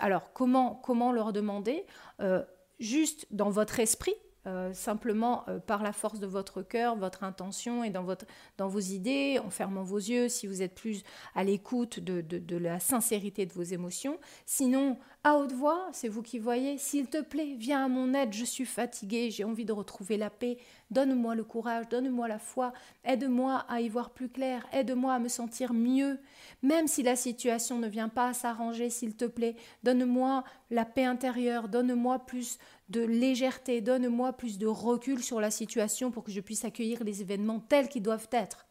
alors 0.00 0.32
comment, 0.32 0.74
comment 0.74 1.12
leur 1.12 1.32
demander 1.32 1.84
euh, 2.20 2.42
Juste 2.78 3.26
dans 3.32 3.50
votre 3.50 3.80
esprit, 3.80 4.14
euh, 4.46 4.72
simplement 4.72 5.44
euh, 5.48 5.58
par 5.58 5.82
la 5.82 5.92
force 5.92 6.20
de 6.20 6.28
votre 6.28 6.62
cœur, 6.62 6.94
votre 6.94 7.24
intention 7.24 7.82
et 7.82 7.90
dans, 7.90 8.04
votre, 8.04 8.24
dans 8.56 8.68
vos 8.68 8.78
idées, 8.78 9.40
en 9.44 9.50
fermant 9.50 9.82
vos 9.82 9.98
yeux, 9.98 10.28
si 10.28 10.46
vous 10.46 10.62
êtes 10.62 10.76
plus 10.76 11.02
à 11.34 11.42
l'écoute 11.42 11.98
de, 11.98 12.20
de, 12.20 12.56
la 12.56 12.78
sincérité 12.78 13.46
de 13.46 13.52
vos 13.52 13.64
émotions. 13.64 14.20
Sinon, 14.46 14.96
à 15.28 15.36
haute 15.36 15.52
voix, 15.52 15.88
c'est 15.92 16.08
vous 16.08 16.22
qui 16.22 16.38
voyez, 16.38 16.78
s'il 16.78 17.06
te 17.06 17.20
plaît, 17.20 17.54
viens 17.58 17.84
à 17.84 17.88
mon 17.88 18.14
aide, 18.14 18.32
je 18.32 18.46
suis 18.46 18.64
fatiguée, 18.64 19.30
j'ai 19.30 19.44
envie 19.44 19.66
de 19.66 19.72
retrouver 19.72 20.16
la 20.16 20.30
paix, 20.30 20.56
donne-moi 20.90 21.34
le 21.34 21.44
courage, 21.44 21.86
donne-moi 21.90 22.28
la 22.28 22.38
foi, 22.38 22.72
aide-moi 23.04 23.66
à 23.68 23.82
y 23.82 23.90
voir 23.90 24.08
plus 24.08 24.30
clair, 24.30 24.66
aide-moi 24.72 25.12
à 25.12 25.18
me 25.18 25.28
sentir 25.28 25.74
mieux, 25.74 26.18
même 26.62 26.86
si 26.86 27.02
la 27.02 27.14
situation 27.14 27.78
ne 27.78 27.88
vient 27.88 28.08
pas 28.08 28.28
à 28.28 28.32
s'arranger, 28.32 28.88
s'il 28.88 29.16
te 29.16 29.26
plaît, 29.26 29.54
donne-moi 29.82 30.44
la 30.70 30.86
paix 30.86 31.04
intérieure, 31.04 31.68
donne-moi 31.68 32.20
plus 32.20 32.58
de 32.88 33.02
légèreté, 33.02 33.82
donne-moi 33.82 34.32
plus 34.32 34.56
de 34.56 34.66
recul 34.66 35.22
sur 35.22 35.42
la 35.42 35.50
situation 35.50 36.10
pour 36.10 36.24
que 36.24 36.32
je 36.32 36.40
puisse 36.40 36.64
accueillir 36.64 37.04
les 37.04 37.20
événements 37.20 37.60
tels 37.60 37.90
qu'ils 37.90 38.02
doivent 38.02 38.28
être. 38.32 38.66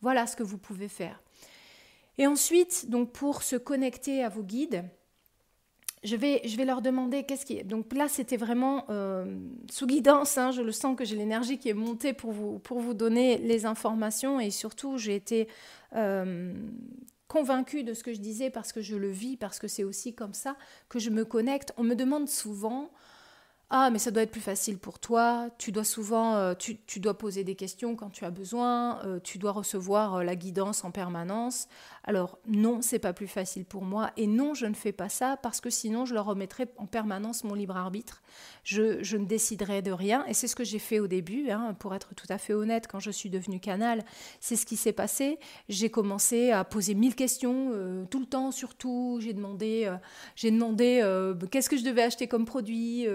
Voilà 0.00 0.26
ce 0.26 0.34
que 0.34 0.42
vous 0.42 0.58
pouvez 0.58 0.88
faire. 0.88 1.22
Et 2.18 2.26
ensuite, 2.26 2.90
donc 2.90 3.12
pour 3.12 3.44
se 3.44 3.54
connecter 3.54 4.24
à 4.24 4.28
vos 4.28 4.42
guides, 4.42 4.84
je 6.04 6.16
vais, 6.16 6.64
leur 6.64 6.82
demander 6.82 7.24
qu'est-ce 7.24 7.46
qui 7.46 7.58
est. 7.58 7.64
Donc 7.64 7.92
là, 7.94 8.08
c'était 8.08 8.36
vraiment 8.36 8.84
euh, 8.90 9.24
sous 9.70 9.86
guidance. 9.86 10.36
Hein, 10.36 10.50
je 10.50 10.60
le 10.62 10.72
sens 10.72 10.96
que 10.96 11.04
j'ai 11.04 11.16
l'énergie 11.16 11.58
qui 11.58 11.70
est 11.70 11.74
montée 11.74 12.12
pour 12.12 12.32
vous, 12.32 12.58
pour 12.58 12.80
vous 12.80 12.94
donner 12.94 13.38
les 13.38 13.64
informations 13.66 14.38
et 14.38 14.50
surtout, 14.50 14.98
j'ai 14.98 15.14
été 15.14 15.48
euh, 15.94 16.52
convaincue 17.26 17.84
de 17.84 17.94
ce 17.94 18.04
que 18.04 18.12
je 18.12 18.20
disais 18.20 18.50
parce 18.50 18.72
que 18.72 18.82
je 18.82 18.96
le 18.96 19.10
vis, 19.10 19.36
parce 19.36 19.58
que 19.58 19.66
c'est 19.66 19.84
aussi 19.84 20.14
comme 20.14 20.34
ça 20.34 20.56
que 20.90 20.98
je 20.98 21.10
me 21.10 21.24
connecte. 21.24 21.72
On 21.78 21.84
me 21.84 21.94
demande 21.94 22.28
souvent 22.28 22.90
ah, 23.70 23.88
mais 23.90 23.98
ça 23.98 24.10
doit 24.10 24.22
être 24.22 24.30
plus 24.30 24.42
facile 24.42 24.78
pour 24.78 24.98
toi. 24.98 25.48
Tu 25.58 25.72
dois 25.72 25.84
souvent, 25.84 26.36
euh, 26.36 26.54
tu, 26.54 27.00
dois 27.00 27.16
poser 27.16 27.44
des 27.44 27.54
questions 27.54 27.96
quand 27.96 28.10
tu 28.10 28.24
as 28.24 28.30
besoin. 28.30 29.02
Euh, 29.04 29.18
tu 29.20 29.38
dois 29.38 29.52
recevoir 29.52 30.16
euh, 30.16 30.22
la 30.22 30.36
guidance 30.36 30.84
en 30.84 30.90
permanence. 30.90 31.66
Alors 32.04 32.38
non, 32.46 32.82
c'est 32.82 32.98
pas 32.98 33.14
plus 33.14 33.26
facile 33.26 33.64
pour 33.64 33.82
moi. 33.82 34.10
Et 34.18 34.26
non, 34.26 34.52
je 34.52 34.66
ne 34.66 34.74
fais 34.74 34.92
pas 34.92 35.08
ça 35.08 35.38
parce 35.42 35.62
que 35.62 35.70
sinon, 35.70 36.04
je 36.04 36.12
leur 36.12 36.26
remettrais 36.26 36.68
en 36.76 36.86
permanence 36.86 37.42
mon 37.42 37.54
libre 37.54 37.76
arbitre. 37.76 38.22
Je, 38.64 39.02
je 39.02 39.16
ne 39.16 39.24
déciderai 39.24 39.80
de 39.80 39.92
rien. 39.92 40.26
Et 40.26 40.34
c'est 40.34 40.46
ce 40.46 40.56
que 40.56 40.64
j'ai 40.64 40.78
fait 40.78 41.00
au 41.00 41.06
début. 41.06 41.50
Hein, 41.50 41.74
pour 41.78 41.94
être 41.94 42.14
tout 42.14 42.26
à 42.28 42.36
fait 42.36 42.52
honnête, 42.52 42.86
quand 42.86 43.00
je 43.00 43.10
suis 43.10 43.30
devenue 43.30 43.60
canal, 43.60 44.04
c'est 44.40 44.56
ce 44.56 44.66
qui 44.66 44.76
s'est 44.76 44.92
passé. 44.92 45.38
J'ai 45.70 45.90
commencé 45.90 46.50
à 46.50 46.64
poser 46.64 46.94
mille 46.94 47.14
questions 47.14 48.06
tout 48.10 48.20
le 48.20 48.26
temps, 48.26 48.50
surtout. 48.50 49.18
J'ai 49.20 49.32
demandé, 49.32 49.90
j'ai 50.36 50.50
demandé 50.50 51.00
qu'est-ce 51.50 51.70
que 51.70 51.76
je 51.76 51.84
devais 51.84 52.02
acheter 52.02 52.28
comme 52.28 52.44
produit 52.44 53.06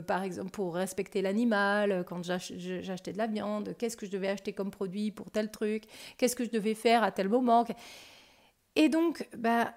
par 0.00 0.22
exemple, 0.22 0.50
pour 0.50 0.74
respecter 0.74 1.22
l'animal, 1.22 1.92
euh, 1.92 2.02
quand 2.02 2.22
j'achetais 2.24 3.12
de 3.12 3.18
la 3.18 3.26
viande, 3.26 3.74
qu'est-ce 3.78 3.96
que 3.96 4.06
je 4.06 4.10
devais 4.10 4.28
acheter 4.28 4.52
comme 4.52 4.70
produit 4.70 5.10
pour 5.10 5.30
tel 5.30 5.50
truc, 5.50 5.84
qu'est-ce 6.16 6.36
que 6.36 6.44
je 6.44 6.50
devais 6.50 6.74
faire 6.74 7.02
à 7.02 7.12
tel 7.12 7.28
moment. 7.28 7.64
Et 8.76 8.88
donc, 8.88 9.28
bah, 9.36 9.74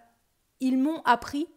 ils 0.59 0.77
m'ont 0.77 1.01
appris, 1.03 1.47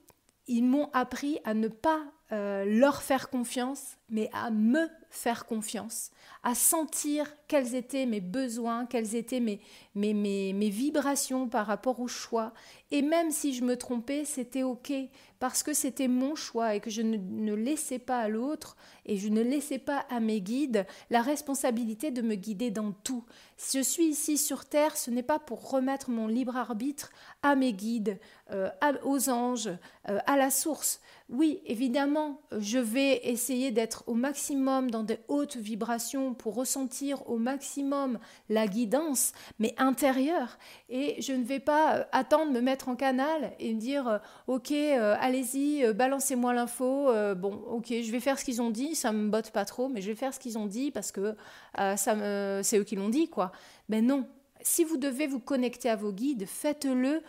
ils 0.46 0.64
m'ont 0.64 0.90
appris 0.92 1.38
à 1.44 1.54
ne 1.54 1.68
pas 1.68 2.02
euh, 2.30 2.64
leur 2.66 3.02
faire 3.02 3.30
confiance, 3.30 3.96
mais 4.10 4.28
à 4.34 4.50
me 4.50 4.88
faire 5.10 5.46
confiance, 5.46 6.10
à 6.42 6.54
sentir 6.54 7.26
quels 7.46 7.74
étaient 7.74 8.04
mes 8.04 8.20
besoins, 8.20 8.84
quelles 8.84 9.14
étaient 9.14 9.40
mes, 9.40 9.60
mes, 9.94 10.12
mes, 10.12 10.68
vibrations 10.68 11.48
par 11.48 11.66
rapport 11.66 12.00
au 12.00 12.08
choix. 12.08 12.52
Et 12.90 13.00
même 13.00 13.30
si 13.30 13.54
je 13.54 13.64
me 13.64 13.76
trompais, 13.76 14.26
c'était 14.26 14.62
OK, 14.62 14.92
parce 15.38 15.62
que 15.62 15.72
c'était 15.72 16.08
mon 16.08 16.34
choix 16.34 16.74
et 16.74 16.80
que 16.80 16.90
je 16.90 17.00
ne, 17.00 17.16
ne 17.16 17.54
laissais 17.54 17.98
pas 17.98 18.20
à 18.20 18.28
l'autre 18.28 18.76
et 19.06 19.16
je 19.16 19.28
ne 19.28 19.40
laissais 19.40 19.78
pas 19.78 20.04
à 20.10 20.20
mes 20.20 20.42
guides 20.42 20.86
la 21.08 21.22
responsabilité 21.22 22.10
de 22.10 22.20
me 22.20 22.34
guider 22.34 22.70
dans 22.70 22.92
tout. 22.92 23.24
Si 23.56 23.78
je 23.78 23.82
suis 23.82 24.04
ici 24.04 24.36
sur 24.36 24.66
Terre, 24.66 24.96
ce 24.96 25.10
n'est 25.10 25.22
pas 25.22 25.38
pour 25.38 25.70
remettre 25.70 26.10
mon 26.10 26.26
libre 26.26 26.56
arbitre 26.56 27.10
à 27.42 27.56
mes 27.56 27.72
guides, 27.72 28.18
euh, 28.50 28.70
aux 29.02 29.30
anges, 29.30 29.70
euh, 30.08 30.18
à 30.26 30.36
la 30.36 30.50
source. 30.50 31.00
Oui, 31.30 31.60
évidemment, 31.66 32.40
je 32.58 32.78
vais 32.78 33.20
essayer 33.28 33.70
d'être 33.70 34.02
au 34.06 34.14
maximum 34.14 34.90
dans 34.90 35.02
des 35.02 35.18
hautes 35.28 35.58
vibrations 35.58 36.32
pour 36.32 36.54
ressentir 36.54 37.28
au 37.28 37.36
maximum 37.36 38.18
la 38.48 38.66
guidance, 38.66 39.32
mais 39.58 39.74
intérieure. 39.76 40.56
Et 40.88 41.20
je 41.20 41.34
ne 41.34 41.44
vais 41.44 41.60
pas 41.60 41.96
euh, 41.96 42.04
attendre 42.12 42.50
me 42.50 42.62
mettre 42.62 42.88
en 42.88 42.96
canal 42.96 43.52
et 43.58 43.74
me 43.74 43.78
dire 43.78 44.08
euh, 44.08 44.18
ok, 44.46 44.72
euh, 44.72 45.16
allez-y, 45.20 45.92
balancez-moi 45.92 46.54
l'info. 46.54 47.12
bon, 47.36 47.62
ok, 47.72 47.88
je 47.88 48.10
vais 48.10 48.20
faire 48.20 48.38
ce 48.38 48.44
qu'ils 48.46 48.62
ont 48.62 48.70
dit, 48.70 48.94
ça 48.94 49.12
me 49.12 49.28
botte 49.28 49.50
pas 49.50 49.66
trop, 49.66 49.90
mais 49.90 50.00
je 50.00 50.08
vais 50.08 50.16
faire 50.16 50.32
ce 50.32 50.40
qu'ils 50.40 50.56
ont 50.56 50.66
dit 50.66 50.90
parce 50.90 51.12
que 51.12 51.36
ça 51.76 52.62
c'est 52.62 52.78
eux 52.78 52.84
qui 52.84 52.96
l'ont 52.96 53.10
dit, 53.10 53.28
quoi. 53.28 53.52
Mais 53.90 54.00
non, 54.00 54.26
si 54.62 54.82
vous 54.82 54.96
devez 54.96 55.26
vous 55.26 55.40
connecter 55.40 55.90
à 55.90 55.96
vos 55.96 56.12
guides, 56.12 56.46
faites-le 56.46 57.22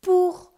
pour 0.00 0.52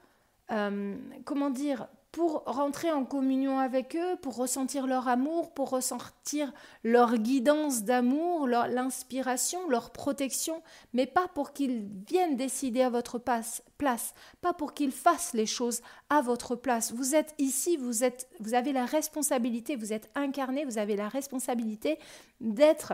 comment 1.24 1.50
dire, 1.50 1.88
pour 2.14 2.44
rentrer 2.46 2.92
en 2.92 3.04
communion 3.04 3.58
avec 3.58 3.96
eux, 3.96 4.14
pour 4.22 4.36
ressentir 4.36 4.86
leur 4.86 5.08
amour, 5.08 5.52
pour 5.52 5.70
ressentir 5.70 6.52
leur 6.84 7.16
guidance 7.18 7.82
d'amour, 7.82 8.46
l'inspiration, 8.46 9.68
leur 9.68 9.90
protection, 9.90 10.62
mais 10.92 11.06
pas 11.06 11.26
pour 11.26 11.52
qu'ils 11.52 11.88
viennent 12.06 12.36
décider 12.36 12.82
à 12.82 12.88
votre 12.88 13.18
place, 13.18 13.64
pas 14.40 14.52
pour 14.52 14.74
qu'ils 14.74 14.92
fassent 14.92 15.34
les 15.34 15.44
choses 15.44 15.82
à 16.08 16.20
votre 16.20 16.54
place. 16.54 16.92
Vous 16.92 17.16
êtes 17.16 17.34
ici, 17.38 17.76
vous, 17.76 18.04
êtes, 18.04 18.28
vous 18.38 18.54
avez 18.54 18.72
la 18.72 18.84
responsabilité, 18.84 19.74
vous 19.74 19.92
êtes 19.92 20.08
incarné, 20.14 20.64
vous 20.64 20.78
avez 20.78 20.94
la 20.94 21.08
responsabilité 21.08 21.98
d'être 22.40 22.92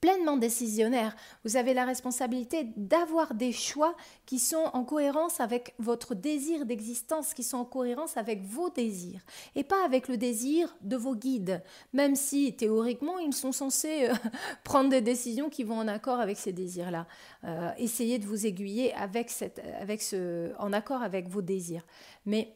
pleinement 0.00 0.36
décisionnaire. 0.36 1.16
Vous 1.44 1.56
avez 1.56 1.72
la 1.72 1.86
responsabilité 1.86 2.68
d'avoir 2.76 3.32
des 3.32 3.52
choix 3.52 3.96
qui 4.26 4.38
sont 4.38 4.70
en 4.74 4.84
cohérence 4.84 5.40
avec 5.40 5.74
votre 5.78 6.14
désir 6.14 6.66
d'existence, 6.66 7.32
qui 7.32 7.42
sont 7.42 7.56
en 7.58 7.64
cohérence 7.64 8.18
avec 8.18 8.42
vos 8.42 8.68
désirs, 8.68 9.22
et 9.54 9.64
pas 9.64 9.82
avec 9.84 10.08
le 10.08 10.18
désir 10.18 10.76
de 10.82 10.96
vos 10.96 11.14
guides, 11.14 11.62
même 11.92 12.16
si 12.16 12.54
théoriquement 12.54 13.18
ils 13.18 13.32
sont 13.32 13.52
censés 13.52 14.10
euh, 14.10 14.14
prendre 14.64 14.90
des 14.90 15.00
décisions 15.00 15.48
qui 15.48 15.64
vont 15.64 15.78
en 15.78 15.88
accord 15.88 16.20
avec 16.20 16.36
ces 16.36 16.52
désirs-là. 16.52 17.06
Euh, 17.44 17.70
essayez 17.78 18.18
de 18.18 18.26
vous 18.26 18.46
aiguiller 18.46 18.92
avec, 18.94 19.30
en 20.58 20.72
accord 20.74 21.02
avec 21.02 21.28
vos 21.28 21.42
désirs. 21.42 21.86
Mais 22.26 22.54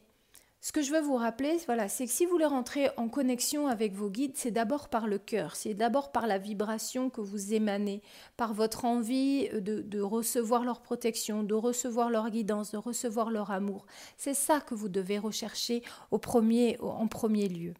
ce 0.61 0.73
que 0.73 0.81
je 0.81 0.91
veux 0.91 0.99
vous 0.99 1.15
rappeler, 1.15 1.57
voilà, 1.67 1.87
c'est 1.87 2.05
que 2.05 2.11
si 2.11 2.25
vous 2.25 2.31
voulez 2.31 2.45
rentrer 2.45 2.89
en 2.97 3.07
connexion 3.07 3.67
avec 3.67 3.93
vos 3.93 4.09
guides, 4.09 4.35
c'est 4.35 4.51
d'abord 4.51 4.89
par 4.89 5.07
le 5.07 5.17
cœur, 5.17 5.55
c'est 5.55 5.73
d'abord 5.73 6.11
par 6.11 6.27
la 6.27 6.37
vibration 6.37 7.09
que 7.09 7.21
vous 7.21 7.53
émanez, 7.53 8.01
par 8.35 8.53
votre 8.53 8.83
envie 8.83 9.47
de, 9.49 9.81
de, 9.81 10.01
recevoir 10.01 10.65
leur 10.65 10.81
protection, 10.81 11.43
de 11.43 11.53
recevoir 11.53 12.09
leur 12.09 12.29
guidance, 12.29 12.71
de 12.71 12.77
recevoir 12.77 13.31
leur 13.31 13.51
amour. 13.51 13.85
C'est 14.17 14.33
ça 14.33 14.59
que 14.59 14.75
vous 14.75 14.89
devez 14.89 15.17
rechercher 15.17 15.81
au 16.11 16.17
premier, 16.17 16.77
en 16.81 17.07
premier 17.07 17.47
lieu. 17.47 17.73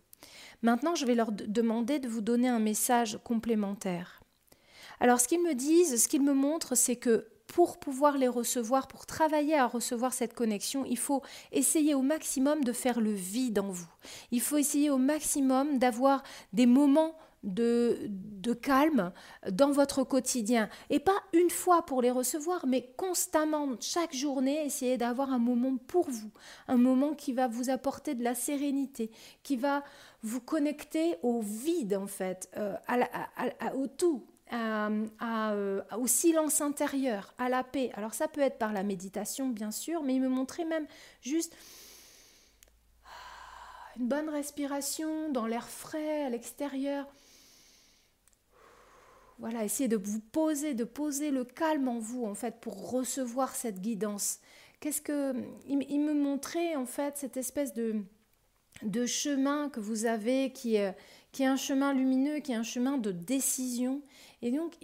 Maintenant, 0.61 0.95
je 0.95 1.05
vais 1.05 1.15
leur 1.15 1.33
demander 1.33 1.99
de 1.99 2.07
vous 2.07 2.21
donner 2.21 2.47
un 2.47 2.59
message 2.59 3.19
complémentaire. 3.25 4.21
Alors, 5.01 5.19
ce 5.19 5.27
qu'ils 5.27 5.43
me 5.43 5.53
disent, 5.53 6.01
ce 6.01 6.07
qu'ils 6.07 6.23
me 6.23 6.33
montrent, 6.33 6.75
c'est 6.75 6.97
que 6.97 7.27
pour 7.53 7.79
pouvoir 7.79 8.17
les 8.17 8.27
recevoir, 8.27 8.87
pour 8.87 9.07
travailler 9.07 9.55
à 9.55 9.65
recevoir 9.65 10.13
cette 10.13 10.35
connexion, 10.35 10.85
il 10.85 10.99
faut 10.99 11.23
essayer 11.51 11.95
au 11.95 12.03
maximum 12.03 12.63
de 12.63 12.71
faire 12.71 13.01
le 13.01 13.11
vide 13.11 13.57
en 13.59 13.69
vous. 13.69 13.89
Il 14.31 14.39
faut 14.39 14.57
essayer 14.57 14.91
au 14.91 14.99
maximum 14.99 15.79
d'avoir 15.79 16.21
des 16.53 16.67
moments 16.67 17.15
de, 17.43 17.97
de, 18.07 18.53
calme 18.53 19.11
dans 19.49 19.71
votre 19.71 20.03
quotidien. 20.03 20.69
Et 20.91 20.99
pas 20.99 21.23
une 21.33 21.49
fois 21.49 21.85
pour 21.85 22.01
les 22.01 22.11
recevoir, 22.11 22.67
mais 22.67 22.93
constamment, 22.97 23.69
chaque 23.79 24.13
journée, 24.13 24.65
essayez 24.65 24.97
d'avoir 24.97 25.31
un 25.31 25.39
moment 25.39 25.77
pour 25.87 26.09
vous, 26.09 26.31
un 26.67 26.77
moment 26.77 27.13
qui 27.15 27.33
va 27.33 27.47
vous 27.47 27.71
apporter 27.71 28.13
de 28.13 28.23
la 28.23 28.35
sérénité, 28.35 29.09
qui 29.41 29.55
va 29.55 29.83
vous 30.21 30.41
connecter 30.41 31.15
au 31.23 31.41
vide, 31.41 31.95
en 31.95 32.07
fait, 32.07 32.49
euh, 32.57 32.75
au 33.73 33.87
tout, 33.87 34.25
euh, 34.51 35.81
au 35.97 36.07
silence 36.07 36.61
intérieur, 36.61 37.33
à 37.37 37.49
la 37.49 37.63
paix. 37.63 37.91
Alors 37.93 38.13
ça 38.13 38.27
peut 38.27 38.41
être 38.41 38.57
par 38.57 38.73
la 38.73 38.83
méditation, 38.83 39.49
bien 39.49 39.71
sûr, 39.71 40.03
mais 40.03 40.15
il 40.15 40.21
me 40.21 40.29
montrait 40.29 40.65
même 40.65 40.87
juste 41.21 41.55
une 43.97 44.07
bonne 44.07 44.29
respiration 44.29 45.31
dans 45.31 45.45
l'air 45.45 45.67
frais 45.67 46.23
à 46.23 46.29
l'extérieur. 46.29 47.07
Voilà, 49.39 49.63
essayez 49.63 49.87
de 49.87 49.97
vous 49.97 50.19
poser, 50.19 50.73
de 50.73 50.83
poser 50.83 51.31
le 51.31 51.45
calme 51.45 51.87
en 51.87 51.99
vous, 51.99 52.25
en 52.25 52.35
fait, 52.35 52.59
pour 52.59 52.91
recevoir 52.91 53.55
cette 53.55 53.79
guidance. 53.79 54.39
Qu'est-ce 54.79 55.01
que. 55.01 55.33
Il, 55.65 56.01
me 56.01 56.13
montrait, 56.13 56.75
en 56.75 56.85
fait, 56.85 57.17
cette 57.17 57.37
espèce 57.37 57.73
de, 57.73 58.03
de 58.81 59.05
chemin 59.05 59.69
que 59.69 59.79
vous 59.79 60.05
avez 60.05 60.51
qui 60.51 60.75
est, 60.75 60.95
qui 61.31 61.43
est 61.43 61.47
un 61.47 61.57
chemin 61.57 61.93
lumineux, 61.93 62.39
qui 62.39 62.51
est 62.51 62.55
un 62.55 62.63
chemin 62.63 62.97
de 62.97 63.11
décision 63.11 64.01
et 64.41 64.51
donc, 64.51 64.77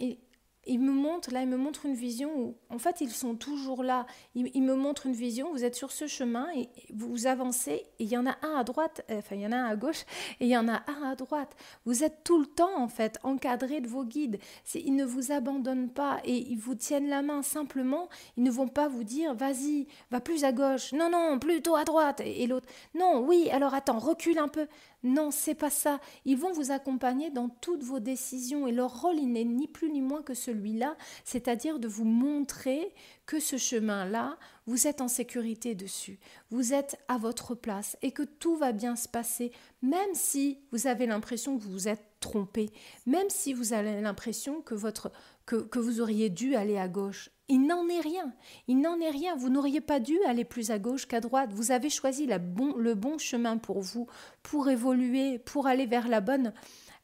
il 0.68 0.80
me 0.80 0.92
montre, 0.92 1.32
là, 1.32 1.42
il 1.42 1.48
me 1.48 1.56
montre 1.56 1.86
une 1.86 1.94
vision 1.94 2.30
où, 2.36 2.56
en 2.70 2.78
fait, 2.78 3.00
ils 3.00 3.12
sont 3.12 3.36
toujours 3.36 3.84
là. 3.84 4.06
Il, 4.34 4.62
me 4.62 4.74
montre 4.74 5.06
une 5.06 5.14
vision, 5.14 5.52
vous 5.52 5.64
êtes 5.64 5.76
sur 5.76 5.92
ce 5.92 6.08
chemin 6.08 6.48
et 6.56 6.68
vous 6.92 7.26
avancez, 7.26 7.86
et 7.98 8.04
il 8.04 8.08
y 8.08 8.18
en 8.18 8.26
a 8.26 8.36
un 8.42 8.56
à 8.56 8.64
droite, 8.64 9.04
euh, 9.10 9.18
enfin, 9.18 9.36
il 9.36 9.42
y 9.42 9.46
en 9.46 9.52
a 9.52 9.56
un 9.56 9.66
à 9.66 9.76
gauche, 9.76 10.04
et 10.40 10.46
il 10.46 10.48
y 10.48 10.56
en 10.56 10.68
a 10.68 10.82
un 10.88 11.02
à 11.04 11.14
droite. 11.14 11.54
Vous 11.84 12.02
êtes 12.02 12.24
tout 12.24 12.40
le 12.40 12.46
temps, 12.46 12.76
en 12.78 12.88
fait, 12.88 13.18
encadré 13.22 13.80
de 13.80 13.86
vos 13.86 14.04
guides. 14.04 14.38
Ils 14.74 14.96
ne 14.96 15.04
vous 15.04 15.30
abandonnent 15.30 15.90
pas 15.90 16.20
et 16.24 16.36
ils 16.36 16.58
vous 16.58 16.74
tiennent 16.74 17.08
la 17.08 17.22
main 17.22 17.42
simplement. 17.42 18.08
Ils 18.36 18.42
ne 18.42 18.50
vont 18.50 18.68
pas 18.68 18.88
vous 18.88 19.04
dire, 19.04 19.34
vas-y, 19.34 19.86
va 20.10 20.20
plus 20.20 20.44
à 20.44 20.52
gauche. 20.52 20.92
Non, 20.92 21.10
non, 21.10 21.38
plutôt 21.38 21.76
à 21.76 21.84
droite. 21.84 22.20
Et, 22.24 22.46
l'autre, 22.46 22.68
non, 22.94 23.24
oui, 23.24 23.48
alors 23.50 23.74
attends, 23.74 23.98
recule 23.98 24.38
un 24.38 24.48
peu. 24.48 24.66
Non, 25.06 25.30
c'est 25.30 25.54
pas 25.54 25.70
ça. 25.70 26.00
Ils 26.24 26.36
vont 26.36 26.52
vous 26.52 26.72
accompagner 26.72 27.30
dans 27.30 27.48
toutes 27.48 27.84
vos 27.84 28.00
décisions 28.00 28.66
et 28.66 28.72
leur 28.72 29.02
rôle, 29.02 29.18
il 29.18 29.30
n'est 29.30 29.44
ni 29.44 29.68
plus 29.68 29.88
ni 29.88 30.00
moins 30.00 30.20
que 30.20 30.34
celui-là, 30.34 30.96
c'est-à-dire 31.24 31.78
de 31.78 31.86
vous 31.86 32.04
montrer 32.04 32.92
que 33.24 33.38
ce 33.38 33.56
chemin-là, 33.56 34.36
vous 34.66 34.88
êtes 34.88 35.00
en 35.00 35.06
sécurité 35.06 35.76
dessus, 35.76 36.18
vous 36.50 36.74
êtes 36.74 36.98
à 37.06 37.18
votre 37.18 37.54
place 37.54 37.96
et 38.02 38.10
que 38.10 38.24
tout 38.24 38.56
va 38.56 38.72
bien 38.72 38.96
se 38.96 39.06
passer, 39.06 39.52
même 39.80 40.14
si 40.14 40.58
vous 40.72 40.88
avez 40.88 41.06
l'impression 41.06 41.56
que 41.56 41.62
vous 41.62 41.70
vous 41.70 41.88
êtes 41.88 42.02
trompé, 42.18 42.72
même 43.06 43.30
si 43.30 43.52
vous 43.52 43.74
avez 43.74 44.00
l'impression 44.00 44.60
que, 44.60 44.74
vous 44.74 46.00
auriez 46.00 46.30
dû 46.30 46.56
aller 46.56 46.78
à 46.78 46.88
gauche. 46.88 47.30
Il 47.48 47.66
n'en 47.66 47.88
est 47.88 48.00
rien. 48.00 48.32
Il 48.66 48.80
n'en 48.80 48.98
est 48.98 49.10
rien. 49.10 49.36
Vous 49.36 49.50
n'auriez 49.50 49.80
pas 49.80 50.00
dû 50.00 50.18
aller 50.26 50.44
plus 50.44 50.70
à 50.70 50.78
gauche 50.78 51.06
qu'à 51.06 51.20
droite. 51.20 51.52
Vous 51.52 51.70
avez 51.70 51.90
choisi 51.90 52.26
le 52.26 52.94
bon 52.94 53.18
chemin 53.18 53.56
pour 53.56 53.80
vous, 53.80 54.06
pour 54.42 54.68
évoluer, 54.68 55.38
pour 55.38 55.66
aller 55.66 55.86
vers 55.86 56.08
la 56.08 56.20
bonne, 56.20 56.52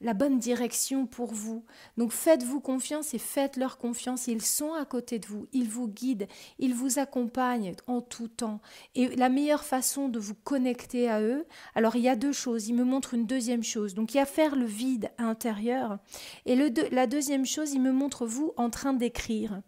la 0.02 0.14
bonne 0.14 0.38
direction 0.38 1.06
pour 1.06 1.32
vous. 1.32 1.64
Donc 1.96 2.12
faites-vous 2.12 2.60
confiance 2.60 3.14
et 3.14 3.18
faites-leur 3.18 3.78
confiance. 3.78 4.26
Ils 4.26 4.42
sont 4.42 4.74
à 4.74 4.84
côté 4.84 5.18
de 5.18 5.26
vous, 5.26 5.46
ils 5.52 5.68
vous 5.68 5.88
guident, 5.88 6.26
ils 6.58 6.74
vous 6.74 6.98
accompagnent 6.98 7.74
en 7.86 8.00
tout 8.00 8.28
temps. 8.28 8.60
Et 8.94 9.14
la 9.16 9.28
meilleure 9.28 9.64
façon 9.64 10.08
de 10.08 10.18
vous 10.18 10.34
connecter 10.34 11.08
à 11.08 11.20
eux, 11.22 11.46
alors 11.74 11.96
il 11.96 12.02
y 12.02 12.08
a 12.08 12.16
deux 12.16 12.32
choses. 12.32 12.68
Ils 12.68 12.74
me 12.74 12.84
montrent 12.84 13.14
une 13.14 13.26
deuxième 13.26 13.62
chose. 13.64 13.94
Donc 13.94 14.14
il 14.14 14.18
y 14.18 14.20
a 14.20 14.26
faire 14.26 14.56
le 14.56 14.66
vide 14.66 15.10
intérieur. 15.18 15.98
Et 16.46 16.56
le 16.56 16.72
la 16.90 17.06
deuxième 17.06 17.46
chose, 17.46 17.72
il 17.72 17.80
me 17.80 17.92
montre 17.92 18.26
vous 18.26 18.52
en 18.56 18.70
train 18.70 18.92
d'écrire. 18.92 19.60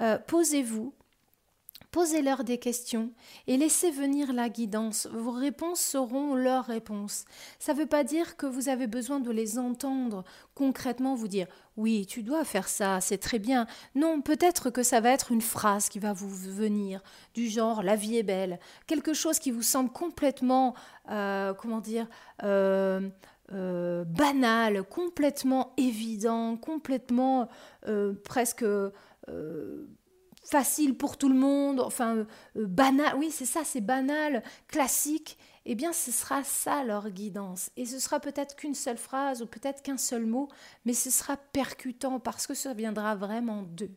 Euh, 0.00 0.18
posez-vous 0.18 0.94
Posez-leur 1.90 2.44
des 2.44 2.58
questions 2.58 3.10
et 3.48 3.56
laissez 3.56 3.90
venir 3.90 4.32
la 4.32 4.48
guidance. 4.48 5.08
Vos 5.12 5.32
réponses 5.32 5.80
seront 5.80 6.34
leurs 6.34 6.66
réponses. 6.66 7.24
Ça 7.58 7.74
ne 7.74 7.78
veut 7.78 7.86
pas 7.86 8.04
dire 8.04 8.36
que 8.36 8.46
vous 8.46 8.68
avez 8.68 8.86
besoin 8.86 9.18
de 9.18 9.32
les 9.32 9.58
entendre 9.58 10.22
concrètement 10.54 11.16
vous 11.16 11.26
dire 11.26 11.48
oui, 11.76 12.06
tu 12.06 12.22
dois 12.22 12.44
faire 12.44 12.68
ça, 12.68 13.00
c'est 13.00 13.18
très 13.18 13.38
bien. 13.38 13.66
Non, 13.94 14.20
peut-être 14.20 14.70
que 14.70 14.82
ça 14.82 15.00
va 15.00 15.10
être 15.10 15.32
une 15.32 15.40
phrase 15.40 15.88
qui 15.88 15.98
va 15.98 16.12
vous 16.12 16.28
venir, 16.28 17.02
du 17.34 17.48
genre 17.48 17.82
la 17.82 17.96
vie 17.96 18.18
est 18.18 18.22
belle, 18.22 18.60
quelque 18.86 19.14
chose 19.14 19.38
qui 19.38 19.50
vous 19.50 19.62
semble 19.62 19.90
complètement, 19.90 20.74
euh, 21.10 21.54
comment 21.54 21.80
dire, 21.80 22.06
euh, 22.42 23.08
euh, 23.52 24.04
banal, 24.04 24.84
complètement 24.84 25.72
évident, 25.76 26.56
complètement 26.56 27.48
presque 28.24 28.64
facile 30.50 30.96
pour 30.96 31.16
tout 31.16 31.28
le 31.28 31.36
monde, 31.38 31.80
enfin 31.80 32.16
euh, 32.16 32.26
banal, 32.66 33.14
oui 33.16 33.30
c'est 33.30 33.46
ça, 33.46 33.60
c'est 33.64 33.80
banal, 33.80 34.42
classique, 34.66 35.38
eh 35.64 35.76
bien 35.76 35.92
ce 35.92 36.10
sera 36.10 36.42
ça 36.42 36.82
leur 36.82 37.10
guidance. 37.10 37.70
Et 37.76 37.86
ce 37.86 38.00
sera 38.00 38.18
peut-être 38.18 38.56
qu'une 38.56 38.74
seule 38.74 38.98
phrase 38.98 39.42
ou 39.42 39.46
peut-être 39.46 39.82
qu'un 39.82 39.96
seul 39.96 40.26
mot, 40.26 40.48
mais 40.84 40.92
ce 40.92 41.10
sera 41.10 41.36
percutant 41.36 42.18
parce 42.18 42.46
que 42.48 42.54
ça 42.54 42.74
viendra 42.74 43.14
vraiment 43.14 43.62
d'eux. 43.62 43.94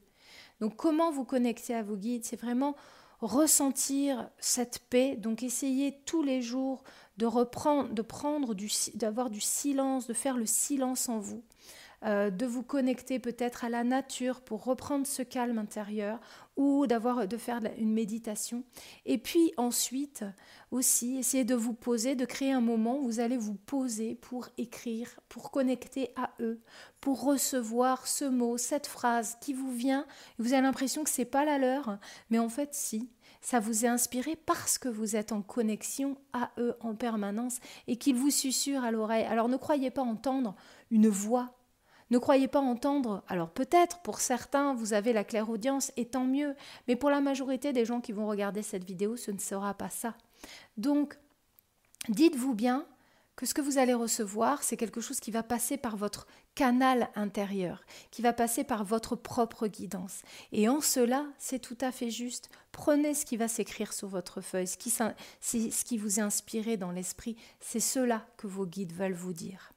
Donc 0.59 0.75
comment 0.75 1.11
vous 1.11 1.25
connecter 1.25 1.73
à 1.73 1.81
vos 1.81 1.97
guides? 1.97 2.23
C'est 2.23 2.39
vraiment 2.39 2.75
ressentir 3.19 4.29
cette 4.37 4.79
paix, 4.89 5.15
donc 5.15 5.41
essayez 5.41 6.01
tous 6.05 6.21
les 6.21 6.41
jours 6.41 6.83
de 7.17 7.25
reprendre, 7.25 7.89
de 7.93 8.01
prendre 8.01 8.53
du, 8.53 8.69
d'avoir 8.93 9.29
du 9.29 9.41
silence, 9.41 10.05
de 10.05 10.13
faire 10.13 10.37
le 10.37 10.45
silence 10.45 11.09
en 11.09 11.17
vous. 11.19 11.43
Euh, 12.05 12.29
de 12.29 12.45
vous 12.45 12.63
connecter 12.63 13.17
peut-être 13.17 13.63
à 13.63 13.69
la 13.69 13.85
nature 13.85 14.41
pour 14.41 14.65
reprendre 14.65 15.07
ce 15.07 15.21
calme 15.21 15.57
intérieur 15.57 16.19
ou 16.55 16.85
d'avoir 16.87 17.27
de 17.27 17.37
faire 17.37 17.59
une 17.77 17.93
méditation. 17.93 18.63
Et 19.05 19.17
puis 19.17 19.53
ensuite 19.57 20.23
aussi, 20.71 21.17
essayez 21.17 21.45
de 21.45 21.55
vous 21.55 21.73
poser, 21.73 22.15
de 22.15 22.25
créer 22.25 22.51
un 22.51 22.61
moment 22.61 22.99
où 22.99 23.05
vous 23.05 23.19
allez 23.19 23.37
vous 23.37 23.55
poser 23.55 24.15
pour 24.15 24.47
écrire, 24.57 25.19
pour 25.29 25.51
connecter 25.51 26.11
à 26.15 26.31
eux, 26.39 26.61
pour 27.01 27.23
recevoir 27.23 28.07
ce 28.07 28.25
mot, 28.25 28.57
cette 28.57 28.87
phrase 28.87 29.37
qui 29.41 29.53
vous 29.53 29.73
vient. 29.73 30.05
Vous 30.37 30.53
avez 30.53 30.61
l'impression 30.61 31.03
que 31.03 31.09
c'est 31.09 31.25
pas 31.25 31.45
la 31.45 31.57
leur, 31.57 31.97
mais 32.29 32.39
en 32.39 32.49
fait 32.49 32.73
si. 32.73 33.09
Ça 33.41 33.59
vous 33.59 33.83
est 33.83 33.89
inspiré 33.89 34.37
parce 34.37 34.77
que 34.77 34.87
vous 34.87 35.17
êtes 35.17 35.33
en 35.33 35.41
connexion 35.41 36.17
à 36.31 36.51
eux 36.57 36.75
en 36.79 36.95
permanence 36.95 37.59
et 37.87 37.97
qu'ils 37.97 38.15
vous 38.15 38.29
susurrent 38.29 38.85
à 38.85 38.91
l'oreille. 38.91 39.25
Alors 39.25 39.49
ne 39.49 39.57
croyez 39.57 39.91
pas 39.91 40.01
entendre 40.01 40.55
une 40.91 41.09
voix 41.09 41.53
ne 42.13 42.19
croyez 42.19 42.47
pas 42.47 42.59
entendre, 42.59 43.23
alors 43.27 43.49
peut-être 43.49 43.99
pour 43.99 44.19
certains 44.19 44.75
vous 44.75 44.93
avez 44.93 45.13
la 45.13 45.23
claire 45.23 45.49
audience 45.49 45.91
et 45.97 46.05
tant 46.05 46.25
mieux, 46.25 46.55
mais 46.87 46.95
pour 46.95 47.09
la 47.09 47.21
majorité 47.21 47.73
des 47.73 47.85
gens 47.85 48.01
qui 48.01 48.11
vont 48.11 48.27
regarder 48.27 48.61
cette 48.61 48.83
vidéo, 48.83 49.17
ce 49.17 49.31
ne 49.31 49.39
sera 49.39 49.73
pas 49.73 49.89
ça. 49.89 50.15
Donc, 50.77 51.17
dites-vous 52.09 52.53
bien 52.53 52.85
que 53.35 53.47
ce 53.47 53.55
que 53.55 53.61
vous 53.61 53.79
allez 53.79 53.95
recevoir, 53.95 54.61
c'est 54.61 54.77
quelque 54.77 55.01
chose 55.01 55.19
qui 55.19 55.31
va 55.31 55.41
passer 55.41 55.75
par 55.75 55.97
votre 55.97 56.27
canal 56.53 57.09
intérieur, 57.15 57.83
qui 58.11 58.21
va 58.21 58.31
passer 58.31 58.63
par 58.63 58.83
votre 58.83 59.15
propre 59.15 59.65
guidance. 59.65 60.21
Et 60.51 60.69
en 60.69 60.81
cela, 60.81 61.25
c'est 61.39 61.57
tout 61.57 61.77
à 61.81 61.91
fait 61.91 62.11
juste. 62.11 62.51
Prenez 62.71 63.15
ce 63.15 63.25
qui 63.25 63.37
va 63.37 63.47
s'écrire 63.47 63.91
sur 63.91 64.07
votre 64.07 64.41
feuille, 64.41 64.67
ce 64.67 64.77
qui, 64.77 65.97
vous 65.97 66.19
est 66.19 66.21
inspiré 66.21 66.77
dans 66.77 66.91
l'esprit, 66.91 67.35
c'est 67.59 67.79
cela 67.79 68.23
que 68.37 68.45
vos 68.45 68.67
guides 68.67 68.93
veulent 68.93 69.13
vous 69.13 69.33
dire. 69.33 69.72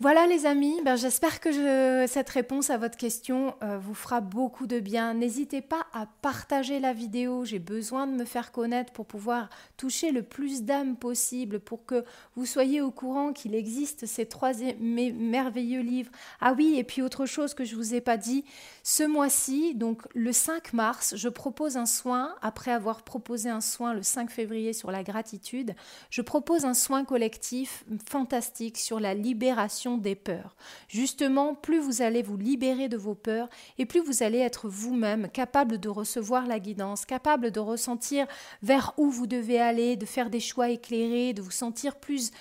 Voilà 0.00 0.28
les 0.28 0.46
amis, 0.46 0.80
ben, 0.84 0.94
j'espère 0.94 1.40
que 1.40 2.06
cette 2.06 2.28
réponse 2.28 2.70
à 2.70 2.78
votre 2.78 2.96
question 2.96 3.56
euh, 3.64 3.78
vous 3.78 3.94
fera 3.94 4.20
beaucoup 4.20 4.68
de 4.68 4.78
bien. 4.78 5.12
N'hésitez 5.12 5.60
pas 5.60 5.88
à 5.92 6.06
partager 6.22 6.78
la 6.78 6.92
vidéo, 6.92 7.44
j'ai 7.44 7.58
besoin 7.58 8.06
de 8.06 8.12
me 8.12 8.24
faire 8.24 8.52
connaître 8.52 8.92
pour 8.92 9.06
pouvoir 9.06 9.50
toucher 9.76 10.12
le 10.12 10.22
plus 10.22 10.62
d'âmes 10.62 10.94
possible, 10.94 11.58
pour 11.58 11.84
que 11.84 12.04
vous 12.36 12.46
soyez 12.46 12.80
au 12.80 12.92
courant 12.92 13.32
qu'il 13.32 13.56
existe 13.56 14.06
ces 14.06 14.26
trois 14.26 14.52
merveilleux 14.78 15.80
livres. 15.80 16.12
Ah 16.40 16.54
oui, 16.56 16.76
et 16.76 16.84
puis 16.84 17.02
autre 17.02 17.26
chose 17.26 17.52
que 17.52 17.64
je 17.64 17.74
ne 17.74 17.80
vous 17.80 17.94
ai 17.96 18.00
pas 18.00 18.16
dit, 18.16 18.44
ce 18.84 19.02
mois-ci, 19.02 19.74
donc 19.74 20.02
le 20.14 20.30
5 20.30 20.74
mars, 20.74 21.16
je 21.16 21.28
propose 21.28 21.76
un 21.76 21.86
soin, 21.86 22.36
après 22.40 22.70
avoir 22.70 23.02
proposé 23.02 23.50
un 23.50 23.60
soin 23.60 23.94
le 23.94 24.04
5 24.04 24.30
février 24.30 24.72
sur 24.72 24.92
la 24.92 25.02
gratitude, 25.02 25.74
je 26.08 26.22
propose 26.22 26.64
un 26.64 26.74
soin 26.74 27.04
collectif 27.04 27.84
fantastique 28.08 28.78
sur 28.78 29.00
la 29.00 29.14
libération 29.14 29.87
des 29.96 30.14
peurs. 30.14 30.56
Justement, 30.88 31.54
plus 31.54 31.78
vous 31.78 32.02
allez 32.02 32.22
vous 32.22 32.36
libérer 32.36 32.88
de 32.88 32.96
vos 32.96 33.14
peurs 33.14 33.48
et 33.78 33.86
plus 33.86 34.00
vous 34.00 34.22
allez 34.22 34.38
être 34.38 34.68
vous-même 34.68 35.30
capable 35.30 35.78
de 35.78 35.88
recevoir 35.88 36.46
la 36.46 36.60
guidance, 36.60 37.06
capable 37.06 37.50
de 37.50 37.60
ressentir 37.60 38.26
vers 38.62 38.92
où 38.98 39.08
vous 39.10 39.26
devez 39.26 39.58
aller, 39.60 39.96
de 39.96 40.04
faire 40.04 40.28
des 40.28 40.40
choix 40.40 40.68
éclairés, 40.68 41.32
de 41.32 41.42
vous 41.42 41.50
sentir 41.50 41.96
plus 41.96 42.32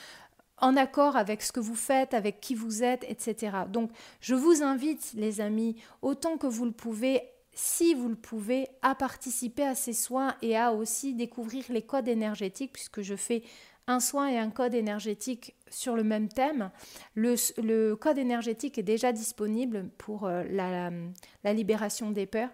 en 0.60 0.76
accord 0.76 1.16
avec 1.16 1.42
ce 1.42 1.52
que 1.52 1.60
vous 1.60 1.76
faites, 1.76 2.14
avec 2.14 2.42
qui 2.42 2.56
vous 2.56 2.84
êtes, 2.84 3.06
etc. 3.08 3.58
Donc, 3.70 3.92
je 4.20 4.36
vous 4.36 4.64
invite, 4.64 5.12
les 5.14 5.40
amis, 5.42 5.76
autant 6.02 6.38
que 6.38 6.48
vous 6.48 6.66
le 6.66 6.72
pouvez, 6.72 7.22
si 7.54 7.94
vous 7.94 8.10
le 8.10 8.16
pouvez, 8.16 8.68
à 8.82 8.96
participer 8.96 9.64
à 9.64 9.76
ces 9.76 9.94
soins 9.94 10.36
et 10.42 10.58
à 10.58 10.74
aussi 10.74 11.14
découvrir 11.14 11.66
les 11.70 11.84
codes 11.84 12.08
énergétiques, 12.08 12.74
puisque 12.74 13.02
je 13.02 13.16
fais 13.16 13.44
un 13.88 14.00
soin 14.00 14.28
et 14.28 14.38
un 14.38 14.50
code 14.50 14.76
énergétique 14.76 15.56
sur 15.70 15.96
le 15.96 16.04
même 16.04 16.28
thème. 16.28 16.72
Le, 17.16 17.96
code 17.96 18.18
énergétique 18.18 18.78
est 18.78 18.84
déjà 18.84 19.12
disponible 19.12 19.90
pour 19.98 20.26
euh, 20.26 20.44
la, 20.50 21.54
libération 21.54 22.12
des 22.12 22.26
peurs. 22.26 22.50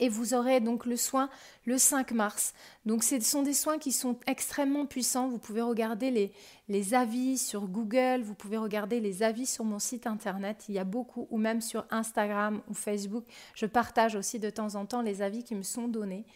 Et 0.00 0.08
vous 0.08 0.34
aurez 0.34 0.58
donc 0.58 0.86
le 0.86 0.96
soin 0.96 1.30
le 1.64 1.78
5 1.78 2.10
mars. 2.10 2.52
Donc 2.84 3.04
ce 3.04 3.20
sont 3.20 3.42
des 3.42 3.54
soins 3.54 3.78
qui 3.78 3.92
sont 3.92 4.18
extrêmement 4.26 4.86
puissants. 4.86 5.28
Vous 5.28 5.38
pouvez 5.38 5.62
regarder 5.62 6.10
les, 6.10 6.32
les 6.68 6.94
avis 6.94 7.38
sur 7.38 7.68
Google, 7.68 8.22
vous 8.22 8.34
pouvez 8.34 8.56
regarder 8.56 8.98
les 8.98 9.22
avis 9.22 9.46
sur 9.46 9.64
mon 9.64 9.78
site 9.78 10.08
internet. 10.08 10.64
Il 10.68 10.74
y 10.74 10.80
a 10.80 10.84
beaucoup, 10.84 11.28
ou 11.30 11.38
même 11.38 11.60
sur 11.60 11.86
Instagram 11.90 12.60
ou 12.68 12.74
Facebook. 12.74 13.24
Je 13.54 13.66
partage 13.66 14.16
aussi 14.16 14.40
de 14.40 14.50
temps 14.50 14.74
en 14.74 14.84
temps 14.84 15.00
les 15.00 15.22
avis 15.22 15.44
qui 15.44 15.54
me 15.54 15.62
sont 15.62 15.86
donnés. 15.86 16.26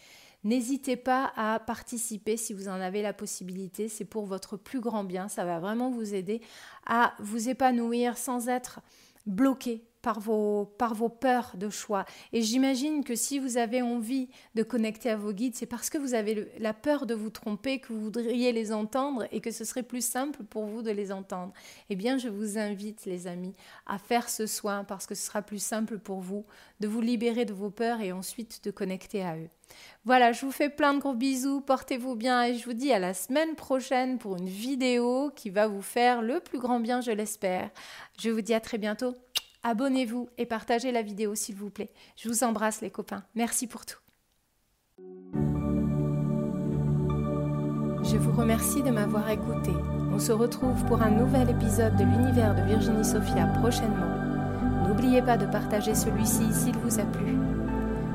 N'hésitez 0.44 0.96
pas 0.96 1.32
à 1.36 1.58
participer 1.58 2.36
si 2.36 2.54
vous 2.54 2.68
en 2.68 2.80
avez 2.80 3.02
la 3.02 3.12
possibilité. 3.12 3.88
C'est 3.88 4.04
pour 4.04 4.26
votre 4.26 4.56
plus 4.56 4.80
grand 4.80 5.04
bien. 5.04 5.28
Ça 5.28 5.44
va 5.44 5.58
vraiment 5.58 5.90
vous 5.90 6.14
aider 6.14 6.40
à 6.86 7.14
vous 7.18 7.48
épanouir 7.48 8.16
sans 8.16 8.48
être 8.48 8.80
bloqué 9.26 9.87
par, 10.08 10.20
vos, 10.20 10.64
par 10.78 10.94
vos 10.94 11.10
peurs 11.10 11.52
de 11.58 11.68
choix. 11.68 12.06
Et 12.32 12.40
j'imagine 12.40 13.04
que 13.04 13.14
si 13.14 13.38
vous 13.38 13.58
avez 13.58 13.82
envie 13.82 14.30
de 14.54 14.62
connecter 14.62 15.10
à 15.10 15.16
vos 15.16 15.34
guides, 15.34 15.54
c'est 15.54 15.66
parce 15.66 15.90
que 15.90 15.98
vous 15.98 16.14
avez 16.14 16.50
la 16.58 16.72
peur 16.72 17.04
de 17.04 17.12
vous 17.12 17.28
tromper, 17.28 17.78
que 17.78 17.92
vous 17.92 18.00
voudriez 18.00 18.52
les 18.52 18.72
entendre 18.72 19.26
et 19.32 19.42
que 19.42 19.50
ce 19.50 19.66
serait 19.66 19.82
plus 19.82 20.02
simple 20.02 20.44
pour 20.44 20.64
vous 20.64 20.80
de 20.80 20.90
les 20.90 21.12
entendre. 21.12 21.52
Eh 21.90 21.94
bien, 21.94 22.16
je 22.16 22.30
vous 22.30 22.56
invite, 22.56 23.04
les 23.04 23.26
amis, 23.26 23.52
à 23.86 23.98
faire 23.98 24.30
ce 24.30 24.46
soin 24.46 24.82
parce 24.82 25.06
que 25.06 25.14
ce 25.14 25.26
sera 25.26 25.42
plus 25.42 25.62
simple 25.62 25.98
pour 25.98 26.20
vous 26.20 26.46
de 26.80 26.88
vous 26.88 27.02
libérer 27.02 27.44
de 27.44 27.52
vos 27.52 27.68
peurs 27.68 28.00
et 28.00 28.10
ensuite 28.10 28.64
de 28.64 28.70
connecter 28.70 29.22
à 29.22 29.36
eux. 29.36 29.50
Voilà, 30.06 30.32
je 30.32 30.46
vous 30.46 30.52
fais 30.52 30.70
plein 30.70 30.94
de 30.94 31.00
gros 31.00 31.12
bisous, 31.12 31.60
portez-vous 31.60 32.16
bien 32.16 32.44
et 32.44 32.54
je 32.54 32.64
vous 32.64 32.72
dis 32.72 32.92
à 32.92 32.98
la 32.98 33.12
semaine 33.12 33.56
prochaine 33.56 34.16
pour 34.16 34.38
une 34.38 34.48
vidéo 34.48 35.30
qui 35.36 35.50
va 35.50 35.66
vous 35.66 35.82
faire 35.82 36.22
le 36.22 36.40
plus 36.40 36.58
grand 36.58 36.80
bien, 36.80 37.02
je 37.02 37.10
l'espère. 37.10 37.68
Je 38.18 38.30
vous 38.30 38.40
dis 38.40 38.54
à 38.54 38.60
très 38.60 38.78
bientôt. 38.78 39.14
Abonnez-vous 39.62 40.28
et 40.38 40.46
partagez 40.46 40.92
la 40.92 41.02
vidéo 41.02 41.34
s'il 41.34 41.56
vous 41.56 41.70
plaît. 41.70 41.90
Je 42.16 42.28
vous 42.28 42.44
embrasse 42.44 42.80
les 42.80 42.90
copains. 42.90 43.24
Merci 43.34 43.66
pour 43.66 43.84
tout. 43.86 43.98
Je 48.04 48.16
vous 48.16 48.32
remercie 48.32 48.82
de 48.82 48.90
m'avoir 48.90 49.28
écouté. 49.28 49.70
On 50.12 50.18
se 50.18 50.32
retrouve 50.32 50.84
pour 50.86 51.02
un 51.02 51.10
nouvel 51.10 51.50
épisode 51.50 51.96
de 51.96 52.04
l'univers 52.04 52.54
de 52.54 52.62
Virginie 52.62 53.04
Sophia 53.04 53.46
prochainement. 53.60 54.86
N'oubliez 54.86 55.20
pas 55.20 55.36
de 55.36 55.46
partager 55.46 55.94
celui-ci 55.94 56.52
s'il 56.52 56.76
vous 56.78 56.98
a 56.98 57.04
plu. 57.04 57.36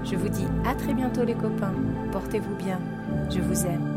Je 0.03 0.15
vous 0.15 0.29
dis 0.29 0.47
à 0.65 0.75
très 0.75 0.93
bientôt 0.93 1.23
les 1.23 1.35
copains. 1.35 1.73
Portez-vous 2.11 2.55
bien. 2.55 2.79
Je 3.29 3.39
vous 3.39 3.65
aime. 3.65 3.92